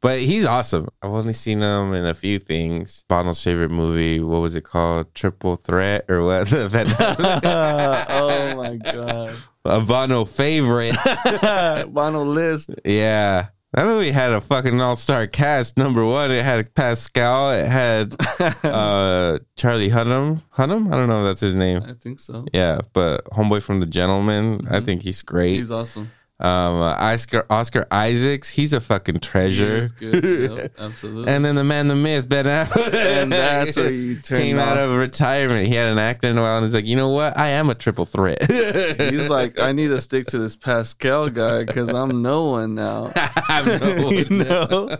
[0.00, 0.88] But he's awesome.
[1.02, 3.04] I've only seen him in a few things.
[3.06, 5.14] Bono's favorite movie, what was it called?
[5.14, 6.50] Triple Threat or what?
[6.52, 9.34] oh my god.
[9.66, 10.96] a Bono favorite.
[11.92, 12.70] Bono list.
[12.82, 13.48] Yeah.
[13.72, 15.76] That movie had a fucking all star cast.
[15.76, 17.52] Number one, it had Pascal.
[17.52, 18.16] It had
[18.64, 20.42] uh, Charlie Hunnam.
[20.56, 20.92] Hunnam?
[20.92, 21.82] I don't know if that's his name.
[21.86, 22.46] I think so.
[22.52, 25.54] Yeah, but Homeboy from the Gentleman, I think he's great.
[25.54, 26.10] He's awesome.
[26.40, 29.88] Um, Oscar Oscar Isaacs, he's a fucking He treasure.
[30.00, 31.30] Yep, absolutely.
[31.32, 32.94] And then the man, the myth, Ben Affleck.
[32.94, 35.66] And that's where you turned came out of retirement.
[35.68, 37.36] He had an acted in a while, and he's like, you know what?
[37.38, 38.38] I am a triple threat.
[38.50, 43.10] He's like, I need to stick to this Pascal guy because I'm no one now.
[43.16, 44.96] I'm no one You know?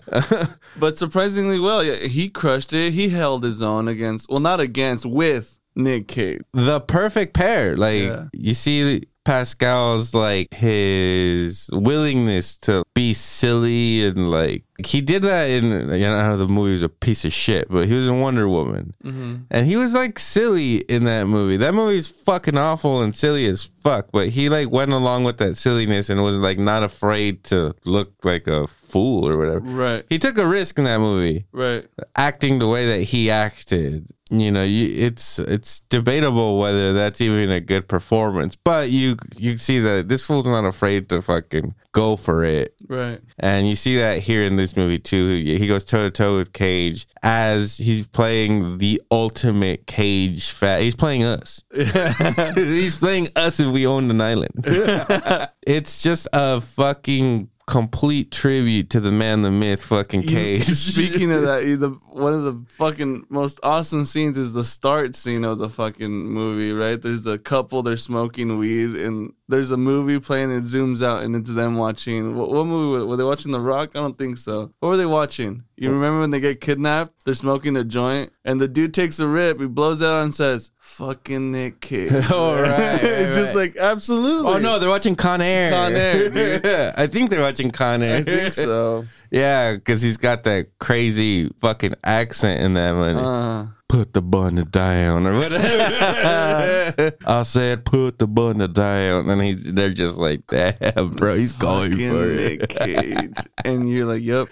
[0.78, 2.92] but surprisingly well, yeah, he crushed it.
[2.92, 6.42] He held his own against, well, not against, with Nick Cage.
[6.52, 7.76] the perfect pair.
[7.76, 8.24] Like Yeah.
[8.32, 15.64] you see Pascal's like his willingness to be silly and like he did that in
[15.92, 18.94] you know the movie was a piece of shit, but he was in Wonder Woman.
[19.04, 19.36] Mm-hmm.
[19.50, 21.56] And he was like silly in that movie.
[21.58, 25.56] That movie's fucking awful and silly as fuck, but he like went along with that
[25.56, 29.60] silliness and was like not afraid to look like a fool or whatever.
[29.60, 31.86] Right, He took a risk in that movie right.
[32.16, 37.50] acting the way that he acted you know you, it's it's debatable whether that's even
[37.50, 42.16] a good performance but you you see that this fool's not afraid to fucking go
[42.16, 42.74] for it.
[42.88, 43.20] Right.
[43.38, 45.34] and you see that here in this movie too.
[45.34, 50.96] He goes toe to toe with cage as he's playing the ultimate cage fat he's
[50.96, 51.64] playing us.
[52.54, 54.66] He's playing us if we owned an island.
[55.66, 61.42] It's just a fucking complete tribute to the man the myth fucking cage Speaking of
[61.42, 65.70] that, the one of the fucking most awesome scenes is the start scene of the
[65.70, 66.72] fucking movie.
[66.72, 67.00] Right?
[67.00, 70.50] There's a couple, they're smoking weed, and there's a movie playing.
[70.50, 72.34] It zooms out, and it's them watching.
[72.34, 73.52] What, what movie were, were they watching?
[73.52, 73.90] The Rock?
[73.94, 74.72] I don't think so.
[74.80, 75.62] What were they watching?
[75.76, 77.24] You remember when they get kidnapped?
[77.24, 79.60] They're smoking a joint, and the dude takes a rip.
[79.60, 83.00] He blows out and says, "Fucking Nick Cage." Oh, right, right,
[83.32, 83.56] just right.
[83.56, 84.50] like absolutely.
[84.50, 85.70] Oh no, they're watching Con Air.
[85.70, 86.66] Con Air, dude.
[86.96, 88.18] I think they're watching Con Air.
[88.18, 89.04] I think so.
[89.30, 93.16] Yeah, because he's got that crazy fucking accent in that one.
[93.16, 97.12] Uh, put the button down or whatever.
[97.26, 101.92] I said, put the button down, and he's they're just like, damn, bro, he's going
[101.92, 102.68] fucking for Nick it.
[102.68, 104.48] Cage, and you're like, "Yep."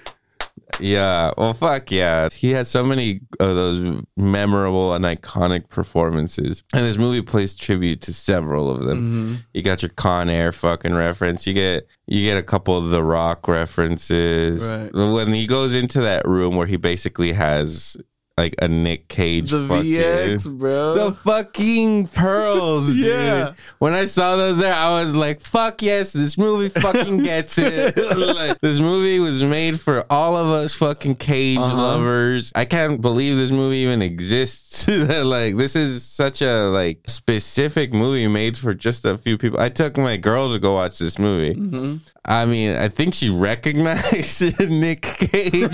[0.81, 2.29] Yeah, well, fuck yeah.
[2.31, 8.01] He has so many of those memorable and iconic performances, and this movie plays tribute
[8.03, 8.99] to several of them.
[8.99, 9.35] Mm-hmm.
[9.55, 11.47] You got your Con Air fucking reference.
[11.47, 14.65] You get you get a couple of The Rock references.
[14.65, 14.93] Right.
[14.93, 17.97] When he goes into that room where he basically has
[18.39, 20.95] like a Nick Cage The fucking- VX, bro.
[20.95, 23.05] the fucking pearls, dude.
[23.05, 23.53] Yeah.
[23.79, 27.97] When I saw those there, I was like, fuck yes, this movie fucking gets it.
[27.97, 31.77] Like, this movie was made for all of us fucking cage Uh-huh.
[31.77, 32.53] lovers.
[32.55, 34.87] I can't believe this movie even exists.
[34.89, 39.59] like this is such a like specific movie made for just a few people.
[39.61, 41.55] I took my girl to go watch this movie.
[41.55, 41.97] Mm-hmm.
[42.25, 45.71] I mean, I think she recognized Nick Cage,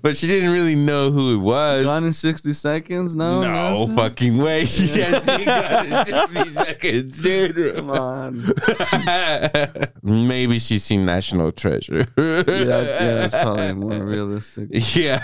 [0.00, 1.84] but she didn't really know who who it was.
[1.84, 3.14] Gone in 60 seconds?
[3.14, 3.40] No.
[3.42, 3.96] no nothing?
[3.96, 4.64] fucking way.
[4.64, 7.76] She has Gone in 60 seconds, dude.
[7.76, 8.44] Come on.
[10.02, 12.06] Maybe she's seen National Treasure.
[12.16, 14.68] Yeah, that's, yeah, that's probably more realistic.
[14.94, 15.20] Yeah.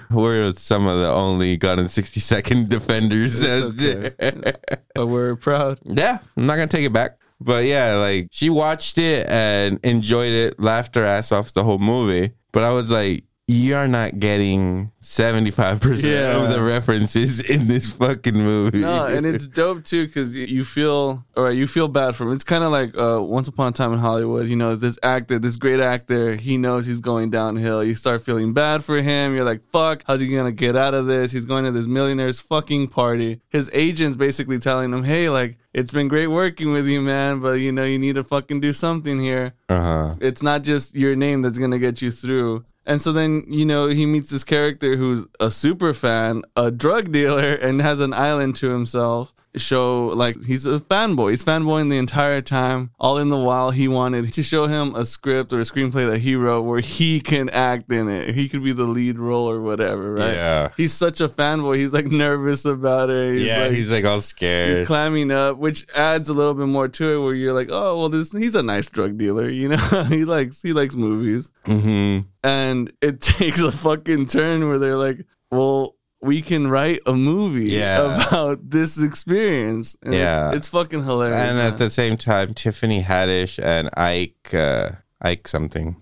[0.10, 3.44] We're some of the only Gone in 60 second defenders.
[3.44, 4.12] Okay.
[4.18, 4.54] there.
[4.94, 5.78] But we're proud.
[5.84, 7.18] Yeah, I'm not gonna take it back.
[7.40, 11.78] But yeah, like she watched it and enjoyed it, laughed her ass off the whole
[11.78, 12.32] movie.
[12.52, 16.36] But I was like, you are not getting 75% Yeah.
[16.42, 18.80] of the references in this fucking movie.
[18.80, 21.56] No, and it's dope too because you feel all right.
[21.56, 22.32] You feel bad for him.
[22.32, 24.48] It's kind of like uh, Once Upon a Time in Hollywood.
[24.48, 27.82] You know, this actor, this great actor, he knows he's going downhill.
[27.82, 29.34] You start feeling bad for him.
[29.34, 31.32] You're like, fuck, how's he gonna get out of this?
[31.32, 33.40] He's going to this millionaire's fucking party.
[33.48, 37.60] His agent's basically telling him, hey, like, it's been great working with you, man, but
[37.60, 39.54] you know, you need to fucking do something here.
[39.70, 40.16] uh-huh.
[40.20, 42.64] It's not just your name that's gonna get you through.
[42.88, 47.12] And so then, you know, he meets this character who's a super fan, a drug
[47.12, 49.34] dealer, and has an island to himself.
[49.56, 51.30] Show like he's a fanboy.
[51.30, 52.90] He's fanboying the entire time.
[52.98, 56.18] All in the while, he wanted to show him a script or a screenplay that
[56.18, 58.34] he wrote where he can act in it.
[58.34, 60.34] He could be the lead role or whatever, right?
[60.34, 60.68] Yeah.
[60.76, 61.76] He's such a fanboy.
[61.76, 63.34] He's like nervous about it.
[63.34, 64.86] He's yeah, like, he's like all scared.
[64.86, 67.24] climbing up, which adds a little bit more to it.
[67.24, 69.76] Where you're like, oh well, this he's a nice drug dealer, you know.
[70.08, 75.24] he likes he likes movies, hmm and it takes a fucking turn where they're like,
[75.50, 78.26] well, we can write a movie Yeah.
[78.28, 79.96] about this experience.
[80.02, 80.48] And Yeah.
[80.48, 81.36] it's, it's fucking hilarious.
[81.38, 81.72] And man.
[81.72, 84.90] at the same time, Tiffany Haddish and Ike, uh,
[85.22, 85.96] Ike something,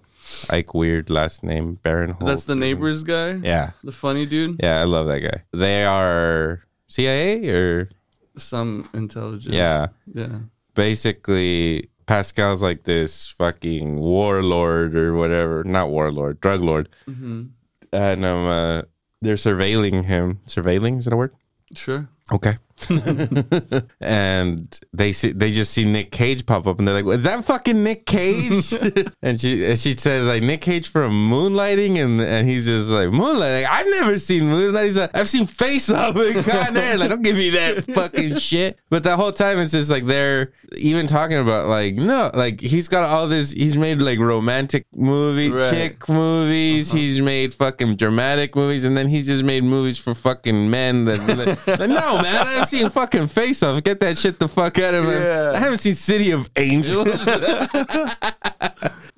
[0.51, 2.17] Ike weird last name, Baron.
[2.21, 5.43] that's the neighbors guy, Yeah, the funny dude, yeah, I love that guy.
[5.53, 7.89] They are CIA or
[8.37, 9.55] some intelligence.
[9.55, 10.41] yeah, yeah.
[10.75, 17.45] basically Pascal's like this fucking warlord or whatever, not warlord, drug lord, hmm
[17.93, 18.83] and um, uh,
[19.27, 20.41] they're surveilling him.
[20.47, 21.35] Surveilling is that a word?
[21.75, 22.09] Sure.
[22.33, 22.59] Okay.
[24.01, 27.45] and they see they just see Nick Cage pop up and they're like, "Is that
[27.45, 28.73] fucking Nick Cage?"
[29.23, 33.09] and she and she says like Nick Cage from Moonlighting and and he's just like
[33.09, 33.63] Moonlighting.
[33.63, 34.97] Like, I've never seen Moonlighting.
[34.97, 36.99] Like, I've seen Face Off and Con Air.
[36.99, 38.79] Like, don't give me that fucking shit.
[38.91, 42.89] But the whole time it's just like they're even talking about like no, like he's
[42.89, 43.53] got all this.
[43.53, 45.71] He's made like romantic movie, Right.
[45.71, 46.91] chick movies.
[46.91, 46.99] Uh-huh.
[46.99, 51.05] He's made fucking dramatic movies, and then he's just made movies for fucking men.
[51.07, 51.19] That
[51.69, 53.83] like, no man, I've seen fucking Face Off.
[53.83, 55.13] Get that shit the fuck out of me.
[55.13, 55.53] Yeah.
[55.55, 57.09] I haven't seen City of Angels.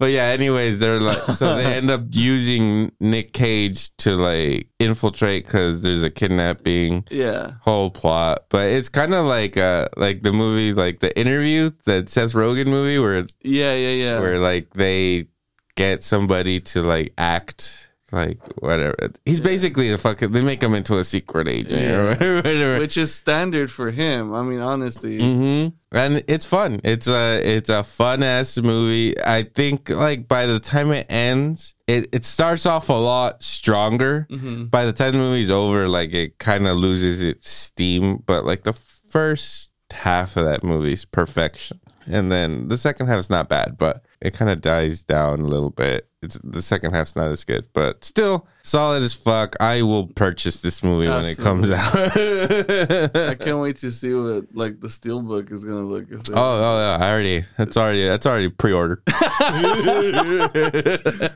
[0.00, 5.44] But yeah, anyways, they're like, so they end up using Nick Cage to like infiltrate
[5.44, 7.54] because there's a kidnapping Yeah.
[7.62, 8.44] whole plot.
[8.48, 12.66] But it's kind of like uh like the movie, like the interview, that Seth Rogen
[12.68, 13.74] movie, where Yeah.
[13.74, 13.90] Yeah.
[14.04, 14.20] Yeah.
[14.20, 15.26] where like they
[15.74, 18.96] get somebody to like act like whatever.
[19.26, 20.32] He's basically a fucking.
[20.32, 21.96] They make him into a secret agent Yeah.
[21.96, 22.78] or whatever.
[22.78, 24.32] Which is standard for him.
[24.34, 25.18] I mean, honestly.
[25.18, 26.80] hmm And it's fun.
[26.84, 29.14] It's a it's a fun ass movie.
[29.22, 34.26] I think like by the time it ends, it, it starts off a lot stronger.
[34.30, 38.22] hmm By the time the movie's over, like it kind of loses its steam.
[38.26, 43.30] But like the first half of that movie's perfection, and then the second half is
[43.30, 46.08] not bad, but it kind of dies down a little bit.
[46.20, 49.54] It's the second half's not as good, but still solid as fuck.
[49.60, 51.94] I will purchase this movie when it comes out.
[51.94, 56.06] I can't wait to see what like the steelbook is gonna look.
[56.10, 57.44] Oh, oh yeah, I already.
[57.56, 58.04] That's already.
[58.04, 59.00] That's already pre-ordered.
[59.06, 60.10] I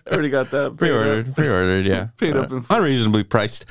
[0.10, 1.32] already got that pre-ordered.
[1.36, 1.86] Pre-ordered.
[1.86, 2.08] Yeah.
[2.18, 3.64] Paid up Uh, unreasonably priced.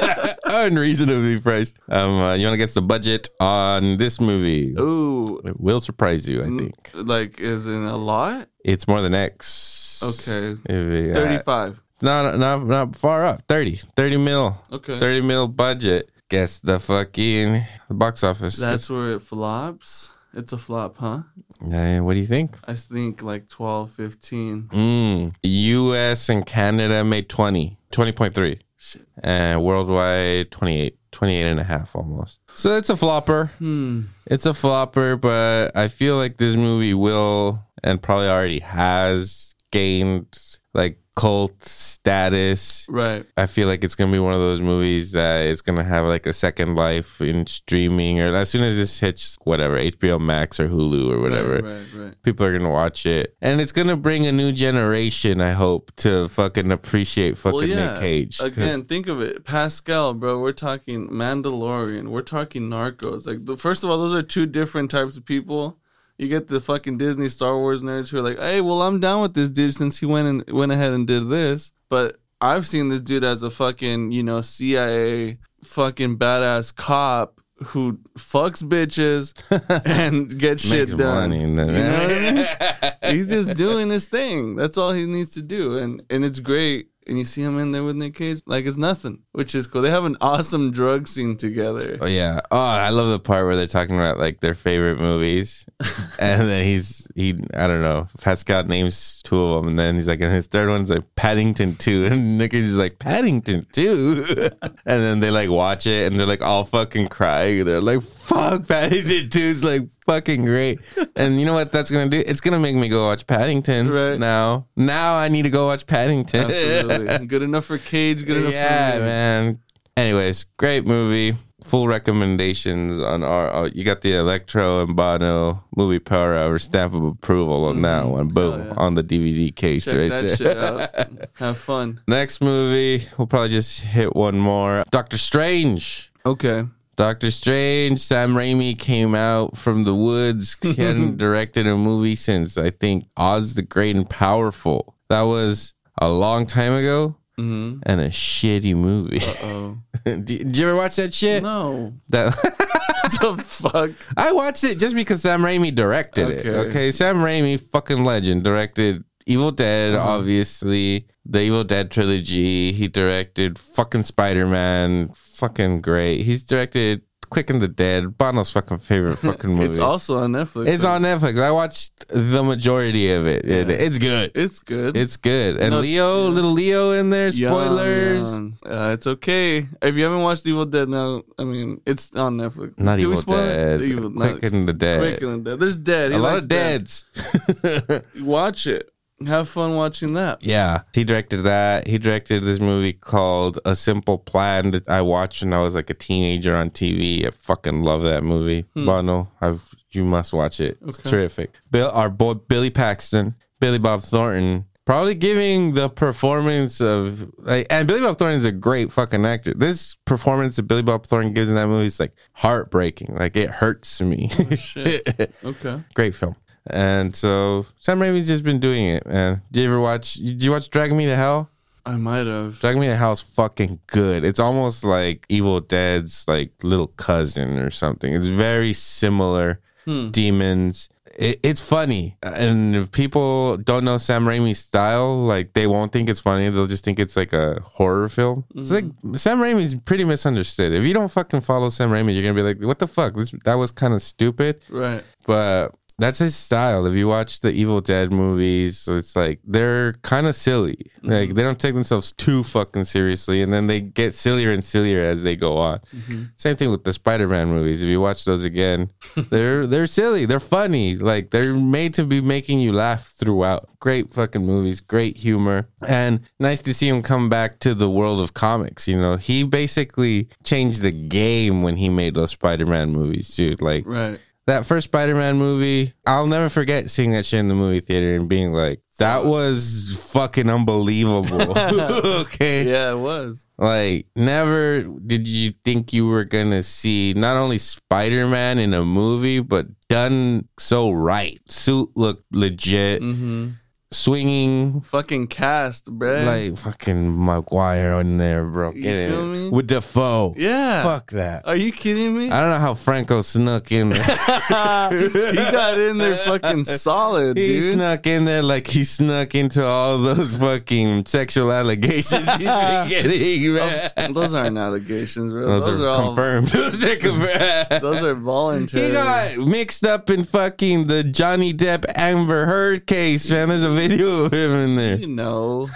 [0.46, 1.78] unreasonably priced.
[1.90, 4.74] Um, uh, you want to guess the budget on this movie?
[4.80, 6.40] Ooh, It will surprise you.
[6.40, 8.48] I think like is in a lot.
[8.64, 9.82] it's more than X.
[10.02, 11.82] Okay, If uh, thirty-five.
[12.02, 13.42] Not not not far up.
[13.48, 13.80] 30.
[13.96, 14.58] 30 mil.
[14.72, 16.10] Okay, 30 mil budget.
[16.28, 18.56] Guess the fucking box office.
[18.56, 20.12] that's where it flops.
[20.36, 21.22] It's a flop, huh?
[21.62, 22.56] Uh, what do you think?
[22.66, 24.62] I think like 12, 15.
[24.72, 25.32] Mm.
[25.44, 26.28] U.S.
[26.28, 27.78] and Canada made 20.
[27.92, 28.58] 20.3.
[28.76, 29.06] Shit.
[29.22, 34.02] and worldwide 28 28 and a half almost so it's a flopper Hmm.
[34.26, 40.38] it's a flopper but i feel like this movie will and probably already has gained
[40.72, 43.24] like cult status Right.
[43.36, 46.26] i feel like it's gonna be one of those movies that is gonna have like
[46.26, 50.68] a second life in streaming or as soon as this hits whatever hbo max or
[50.68, 51.62] hulu or whatever Right.
[51.94, 52.04] Right.
[52.06, 52.22] right.
[52.24, 56.28] people are gonna watch it and it's gonna bring a new generation i hope to
[56.28, 58.40] fucking appreciate fucking nick Cage.
[58.40, 59.44] Again, think of it.
[59.44, 62.08] Pascal, bro, we're talking Mandalorian.
[62.08, 63.26] We're talking Narcos.
[63.26, 65.78] Like, the, first of all, those are two different types of people.
[66.18, 69.22] You get the fucking Disney Star Wars nerds who are like, hey, well, I'm down
[69.22, 71.72] with this dude since he went and went ahead and did this.
[71.88, 77.98] But I've seen this dude as a fucking, you know, CIA fucking badass cop who
[78.18, 79.32] fucks bitches
[79.86, 81.30] and gets shit done.
[81.30, 82.92] money You know what I mean?
[83.14, 84.56] He's just doing his thing.
[84.56, 86.88] That's all he needs to do, and and it's great.
[87.06, 89.82] And you see him in there with Nick Cage, like it's nothing, which is cool.
[89.82, 91.98] They have an awesome drug scene together.
[92.00, 92.40] Oh yeah.
[92.50, 95.66] Oh, I love the part where they're talking about like their favorite movies,
[96.18, 98.08] and then he's he I don't know.
[98.20, 101.76] Pascal names two of them, and then he's like, and his third one's like Paddington
[101.76, 104.24] Two, and Nick Cage is like Paddington Two,
[104.60, 107.64] and then they like watch it, and they're like all fucking crying.
[107.64, 110.80] They're like, "Fuck, Paddington Two is like fucking great."
[111.16, 112.22] And you know what that's gonna do?
[112.26, 114.18] It's gonna make me go watch Paddington Right.
[114.18, 114.66] now.
[114.76, 116.50] Now I need to go watch Paddington.
[116.50, 118.24] Absolutely, good enough for Cage.
[118.26, 119.04] Good enough yeah, for me.
[119.04, 119.58] man.
[119.96, 121.36] Anyways, great movie.
[121.62, 123.48] Full recommendations on our.
[123.54, 128.06] Uh, you got the Electro and Bono movie power hour stamp of approval on that
[128.08, 128.28] one.
[128.28, 128.68] Boom Mm-hmm.
[128.70, 128.74] yeah.
[128.76, 131.28] on the DVD case Check right that there.
[131.34, 132.00] Have fun.
[132.08, 134.84] Next movie, we'll probably just hit one more.
[134.90, 136.10] Doctor Strange.
[136.26, 136.64] Okay.
[136.96, 140.56] Doctor Strange, Sam Raimi came out from the woods.
[140.62, 144.96] He hadn't directed a movie since I think Oz the Great and Powerful.
[145.08, 147.80] That was a long time ago Mm-hmm.
[147.82, 149.18] and a shitty movie.
[149.42, 151.42] Oh did, did you ever watch that shit?
[151.42, 151.92] no!
[152.10, 152.32] That
[153.20, 153.90] the fuck?
[154.16, 156.46] I watched it just because Sam Raimi directed it.
[156.46, 156.68] Okay.
[156.68, 160.18] Okay, Sam Raimi, fucking legend, directed Evil Dead, Uh-huh.
[160.18, 162.72] obviously the Evil Dead trilogy.
[162.72, 166.22] He directed fucking Spider Man, fucking great.
[166.24, 169.64] He's directed Quick and the Dead, Bono's fucking favorite fucking movie.
[169.70, 170.68] It's also on Netflix.
[170.68, 171.40] It's on Netflix.
[171.42, 173.44] I watched the majority of it.
[173.44, 174.30] It- it's good.
[174.36, 174.96] It's good.
[174.96, 175.56] It's good.
[175.56, 176.28] And No, Leo, yeah.
[176.28, 177.32] little Leo in there.
[177.32, 178.34] Spoilers.
[178.64, 179.66] Uh, it's okay.
[179.82, 182.78] If you haven't watched Evil Dead now, I mean, it's on Netflix.
[182.78, 183.36] Not Do we Evil spoil?
[183.46, 183.80] Dead.
[183.82, 184.98] Evil, Quick not, and the Dead.
[185.00, 185.60] Quick and the Dead.
[185.60, 186.10] There's dead.
[186.12, 186.80] He a lot of dead.
[186.82, 188.02] deads.
[188.20, 188.90] Watch it.
[189.26, 190.42] Have fun watching that.
[190.42, 191.86] Yeah, he directed that.
[191.86, 195.88] He directed this movie called A Simple Plan that I watched when I was like
[195.88, 197.26] a teenager on TV.
[197.26, 198.66] I fucking love that movie.
[198.74, 198.86] Hmm.
[198.86, 199.62] Bono, I've
[199.92, 200.78] you must watch it.
[200.84, 201.08] It's Okay.
[201.10, 201.52] terrific.
[201.70, 207.86] Bill, our boy Billy Paxton, Billy Bob Thornton, probably giving the performance of like, and
[207.86, 209.54] Billy Bob Thornton is a great fucking actor.
[209.54, 213.14] This performance that Billy Bob Thornton gives in that movie is like heartbreaking.
[213.14, 214.28] Like it hurts me.
[214.38, 215.32] Oh, shit.
[215.44, 215.80] Okay.
[215.94, 216.34] great film.
[216.66, 219.42] And so Sam Raimi's just been doing it, man.
[219.52, 220.14] Did you ever watch?
[220.14, 221.50] Did you watch Drag Me to Hell?
[221.86, 222.58] I might have.
[222.60, 224.24] Drag Me to Hell is fucking good.
[224.24, 228.14] It's almost like Evil Dead's like little cousin or something.
[228.14, 229.60] It's very similar.
[229.84, 230.08] Hmm.
[230.10, 230.88] Demons.
[231.16, 236.08] It, it's funny, and if people don't know Sam Raimi's style, like they won't think
[236.08, 236.48] it's funny.
[236.48, 238.46] They'll just think it's like a horror film.
[238.56, 240.72] It's like Sam Raimi's pretty misunderstood.
[240.72, 243.14] If you don't fucking follow Sam Raimi, you're gonna be like, "What the fuck?
[243.14, 245.04] This that was kind of stupid." Right.
[245.24, 246.86] but that's his style.
[246.86, 250.90] If you watch the Evil Dead movies, it's like they're kind of silly.
[250.98, 251.10] Mm-hmm.
[251.10, 255.04] Like they don't take themselves too fucking seriously, and then they get sillier and sillier
[255.04, 255.78] as they go on.
[255.94, 256.24] Mm-hmm.
[256.36, 257.82] Same thing with the Spider-Man movies.
[257.82, 260.26] If you watch those again, they're they're silly.
[260.26, 260.96] They're funny.
[260.96, 263.68] Like they're made to be making you laugh throughout.
[263.78, 264.80] Great fucking movies.
[264.80, 268.88] Great humor, and nice to see him come back to the world of comics.
[268.88, 273.62] You know, he basically changed the game when he made those Spider-Man movies, dude.
[273.62, 274.18] Like Right.
[274.46, 278.28] That first Spider-Man movie, I'll never forget seeing that shit in the movie theater and
[278.28, 281.58] being like, that was fucking unbelievable.
[282.20, 282.64] okay.
[282.64, 283.44] Yeah, it was.
[283.56, 289.40] Like, never did you think you were gonna see not only Spider-Man in a movie,
[289.40, 291.40] but done so right.
[291.48, 293.50] Suit looked legit, Mm-hmm.
[293.94, 296.24] Swinging Fucking cast, bro.
[296.24, 298.72] like fucking Maguire in there, bro.
[298.72, 299.50] You feel me?
[299.50, 300.34] with Dafoe.
[300.36, 300.82] yeah.
[300.82, 301.46] Fuck that.
[301.46, 302.30] Are you kidding me?
[302.30, 304.02] I don't know how Franco snuck in there.
[304.04, 307.74] he got in there fucking solid, He dude.
[307.74, 313.54] snuck in there like he snuck into all those fucking sexual allegations he's been getting,
[313.54, 314.12] man.
[314.12, 315.46] Those aren't allegations, bro.
[315.46, 316.06] Those, Those, are, are, all.
[316.08, 316.48] confirmed.
[316.48, 317.82] those are confirmed.
[317.82, 318.86] Those are voluntary.
[318.88, 323.48] he got mixed up in fucking the Johnny Depp Amber Heard case, man.
[323.48, 324.96] There's a video of him in there.
[324.96, 325.68] You know,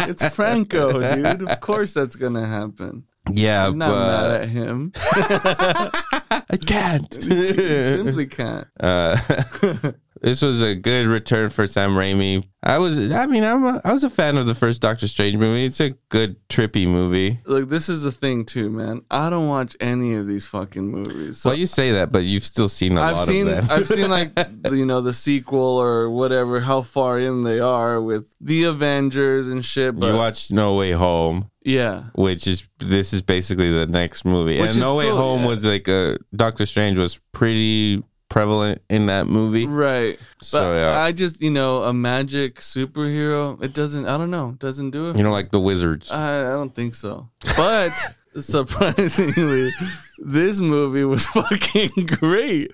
[0.00, 1.48] it's Franco, dude.
[1.48, 3.04] Of course that's gonna happen.
[3.32, 4.92] Yeah, I'm not mad at him.
[4.96, 7.16] I can't.
[7.24, 8.66] You simply can't.
[8.78, 9.16] Uh,
[10.20, 12.44] this was a good return for Sam Raimi.
[12.62, 15.38] I was, I mean, I'm a, I was a fan of the first Doctor Strange
[15.38, 15.64] movie.
[15.64, 17.40] It's a good trippy movie.
[17.46, 19.00] Look, this is the thing too, man.
[19.10, 21.38] I don't watch any of these fucking movies.
[21.38, 23.66] So well, you say that, but you've still seen a I've lot seen, of them.
[23.70, 24.32] I've seen like
[24.72, 29.64] you know the sequel or whatever, how far in they are with the Avengers and
[29.64, 29.98] shit.
[29.98, 34.60] But you watched No Way Home, yeah, which is this is basically the next movie.
[34.60, 35.48] Which and No Way cool, Home yeah.
[35.48, 39.66] was like a Doctor Strange was pretty prevalent in that movie.
[39.66, 40.18] Right.
[40.40, 40.98] So, but yeah.
[41.00, 43.62] I just you know a magic superhero.
[43.62, 44.06] It doesn't.
[44.06, 44.52] I don't know.
[44.58, 45.16] Doesn't do it.
[45.18, 46.10] You know, like the wizards.
[46.10, 47.28] I, I don't think so.
[47.56, 47.90] But
[48.40, 49.70] surprisingly,
[50.18, 52.72] this movie was fucking great.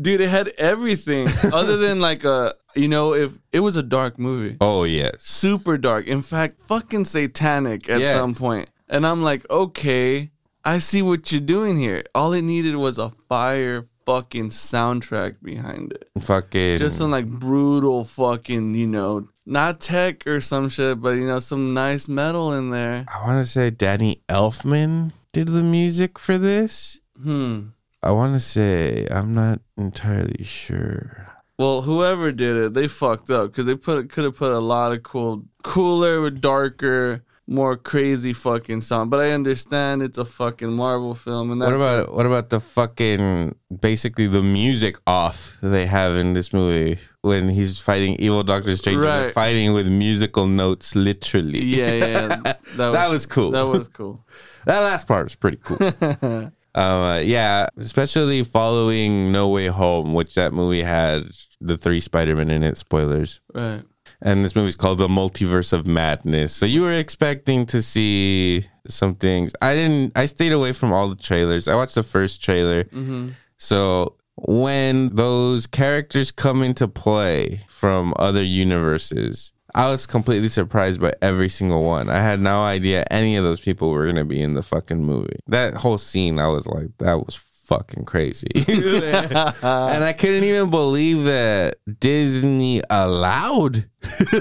[0.00, 4.18] Dude, it had everything other than like a, you know, if it was a dark
[4.18, 4.56] movie.
[4.60, 5.16] oh yes.
[5.24, 6.06] Super dark.
[6.06, 8.14] In fact, fucking satanic at Yes.
[8.14, 8.68] some point.
[8.88, 10.30] And I'm like, okay,
[10.64, 12.02] I see what you're doing here.
[12.14, 16.08] All it needed was a fire fucking soundtrack behind it.
[16.22, 16.78] Fucking.
[16.78, 21.40] Just some like brutal fucking, you know, not tech or some shit, but you know,
[21.40, 23.04] some nice metal in there.
[23.14, 27.00] I want to say Danny Elfman did the music for this.
[27.22, 27.68] Hmm.
[28.02, 31.28] I want to say I'm not entirely sure.
[31.58, 34.92] Well, whoever did it, they fucked up because they put could have put a lot
[34.92, 39.08] of cool, cooler, darker, more crazy fucking song.
[39.08, 42.60] But I understand it's a fucking Marvel film, and that's What about what about the
[42.60, 48.76] fucking basically the music off they have in this movie when he's fighting evil Doctor
[48.76, 48.96] Strange?
[48.98, 49.32] and they're Right.
[49.34, 51.64] fighting with musical notes, literally.
[51.64, 52.06] yeah, yeah,
[52.44, 52.52] yeah.
[52.76, 53.50] That was, that was cool.
[53.52, 54.24] that was cool.
[54.66, 55.78] That last part was pretty cool.
[56.20, 62.50] um, uh, yeah, especially following No Way Home, which that movie had the three Spider-Man
[62.50, 62.76] in it.
[62.76, 63.40] Spoilers.
[63.54, 63.82] right.
[64.20, 66.52] And this movie's called The Multiverse of Madness.
[66.52, 69.52] So you were expecting to see some things.
[69.62, 70.12] I didn't.
[70.16, 71.68] I stayed away from all the trailers.
[71.68, 72.84] I watched the first trailer.
[72.84, 73.28] Mm-hmm.
[73.58, 81.12] So when those characters come into play from other universes, I was completely surprised by
[81.22, 82.08] every single one.
[82.08, 85.38] I had no idea any of those people were gonna be in the fucking movie.
[85.46, 87.36] That whole scene, I was like, that was
[87.68, 88.48] fucking crazy.
[88.56, 93.88] and I couldn't even believe that Disney allowed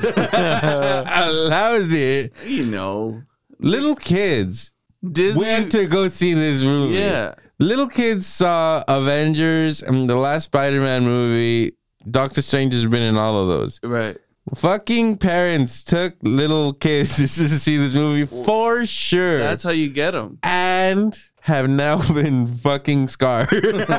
[0.72, 2.34] allowed it.
[2.46, 3.22] You know,
[3.60, 4.72] Little kids
[5.10, 5.42] Disney.
[5.42, 6.96] went to go see this movie.
[6.96, 11.74] yeah, Little kids saw Avengers and the last Spider-Man movie.
[12.10, 13.80] Doctor Strange has been in all of those.
[13.84, 14.18] right.
[14.56, 19.40] Fucking parents took little kids to see this movie for sure.
[19.40, 20.40] That's how you get them.
[20.42, 21.18] and
[21.48, 23.48] have now been fucking scarred.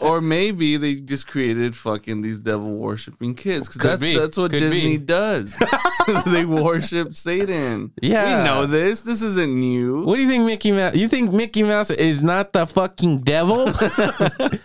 [0.00, 4.18] Or maybe they just created fucking these devil worshipping kids because that's be.
[4.18, 5.04] that's what Could Disney be.
[5.04, 5.56] does.
[6.26, 7.92] they worship Satan.
[8.02, 8.38] Yeah.
[8.38, 9.02] we know this.
[9.02, 10.04] This isn't new.
[10.04, 10.96] what do you think Mickey Mouse?
[10.96, 13.66] You think Mickey Mouse is not the fucking devil?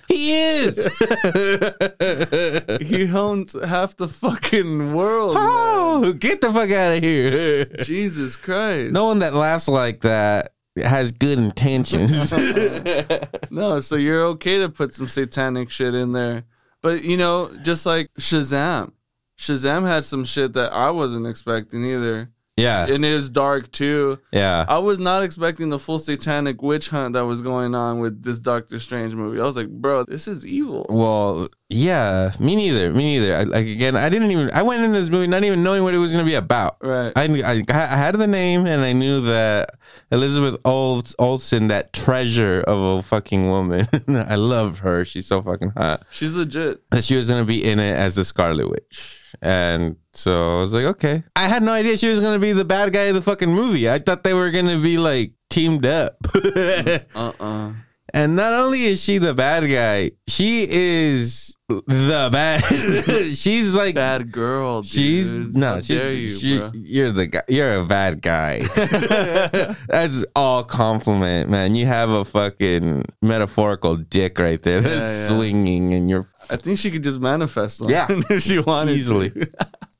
[0.07, 0.85] he is.
[2.81, 5.35] He owns half the fucking world.
[5.37, 6.09] Oh, man.
[6.09, 7.65] oh, get the fuck out of here.
[7.83, 8.91] Jesus Christ.
[8.91, 12.11] No one that laughs like that has good intentions.
[13.51, 16.43] No, so you're okay to put some satanic shit in there.
[16.81, 18.91] But you know, just like Shazam.
[19.37, 22.31] Shazam had some shit that I wasn't expecting either.
[22.57, 24.17] Yeah, And it is dark too.
[24.31, 24.65] yeah.
[24.67, 28.39] I was not expecting the full satanic witch hunt that was going on with this
[28.39, 29.41] Doctor Strange movie.
[29.41, 30.85] I was like, bro, this is evil.
[30.89, 32.93] Well, yeah, me neither.
[32.93, 33.35] Me neither.
[33.35, 34.51] I, like again, I didn't even.
[34.53, 36.77] I went into this movie not even knowing what it was going to be about.
[36.81, 37.11] Right.
[37.15, 39.71] I, I I had the name and I knew that
[40.11, 43.85] Elizabeth Ol- Olsen, that treasure of a fucking woman.
[44.07, 45.03] I love her.
[45.03, 46.03] She's so fucking hot.
[46.11, 46.81] She's legit.
[46.91, 49.19] That she was going to be in it as the Scarlet Witch.
[49.41, 51.23] And so I was like, okay.
[51.35, 53.89] I had no idea she was to be the bad guy of the fucking movie.
[53.89, 56.17] I thought they were to be like teamed up.
[57.15, 57.73] Uh-uh.
[58.15, 62.63] And not only is she the bad guy, she is the bad.
[63.35, 64.89] she's like Bad girl, dude.
[64.91, 65.73] she's no.
[65.75, 66.71] How She, dare you, she- bro.
[66.73, 67.41] you're the guy.
[67.49, 68.59] You're a bad guy.
[69.89, 71.75] That's all compliment, man.
[71.75, 75.35] You have a fucking metaphorical dick right there that's yeah.
[75.35, 77.89] swinging, and you're I think she could just manifest one.
[77.89, 78.07] Yeah.
[78.29, 79.33] if she wanted Easily.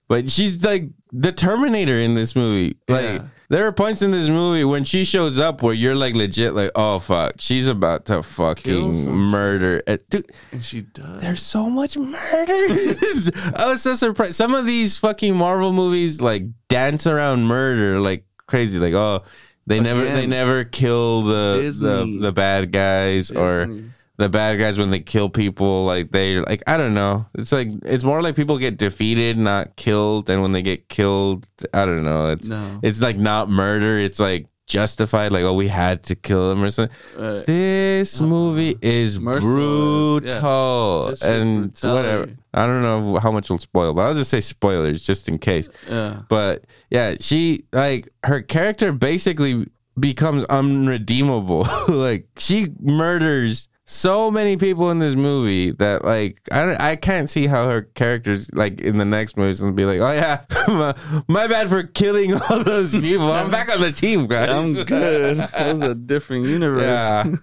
[0.07, 2.77] But she's like the Terminator in this movie.
[2.87, 3.23] Like Yeah.
[3.49, 6.71] There are points in this movie when she shows up where you're like legit like,
[6.75, 9.81] oh fuck, she's about to fucking murder.
[10.09, 11.21] Dude, and she does.
[11.21, 12.13] there's so much murder.
[12.53, 14.35] I was so surprised.
[14.35, 18.79] Some of these fucking Marvel movies like dance around murder like crazy.
[18.79, 19.23] Like oh,
[19.67, 21.87] they never they never kill the Disney.
[21.87, 23.91] the, the bad guys or Disney.
[24.17, 27.25] The bad guys when they kill people like they like I don't know.
[27.35, 31.49] It's like it's more like people get defeated, not killed, and when they get killed,
[31.73, 32.31] I don't know.
[32.31, 32.79] It's No.
[32.81, 33.99] it's like not murder.
[33.99, 35.31] It's like justified.
[35.31, 36.95] Like oh, we had to kill him or something.
[37.17, 37.45] Right.
[37.45, 39.39] This movie is yeah.
[39.39, 42.29] brutal Just and whatever.
[42.53, 45.69] I don't know how much will spoil, but I'll just say spoilers just in case.
[45.89, 46.21] Yeah.
[46.29, 49.67] But yeah, she like her character basically
[49.99, 51.67] becomes unredeemable.
[51.89, 57.45] like she murders so many people in this movie that like I I can't see
[57.45, 60.95] how her characters like in the next movie is gonna be like, oh yeah, my,
[61.27, 63.31] my bad for killing all those people.
[63.31, 64.49] I'm back on the team, guys.
[64.49, 65.37] I'm good.
[65.37, 66.81] That was a different universe.
[66.81, 67.23] Yeah.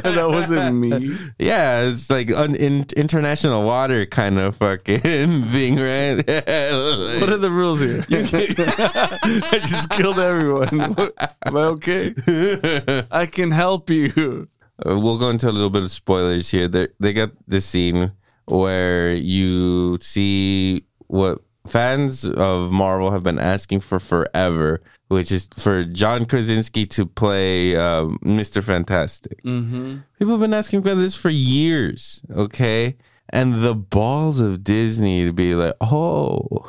[0.00, 1.16] that wasn't me.
[1.38, 6.16] Yeah, it's like an in, international water kind of fucking thing, right?
[6.16, 8.04] What are the rules here?
[8.10, 10.68] I just killed everyone.
[11.46, 12.14] Am I okay?
[13.10, 14.48] I can help you.
[14.84, 16.68] Uh, we'll go into a little bit of spoilers here.
[16.68, 18.12] They they got this scene
[18.46, 25.84] where you see what fans of Marvel have been asking for forever, which is for
[25.84, 29.42] John Krasinski to play um, Mister Fantastic.
[29.44, 29.98] Mm-hmm.
[30.18, 32.22] People have been asking for this for years.
[32.30, 32.96] Okay.
[33.34, 36.66] And the balls of Disney to be like, oh,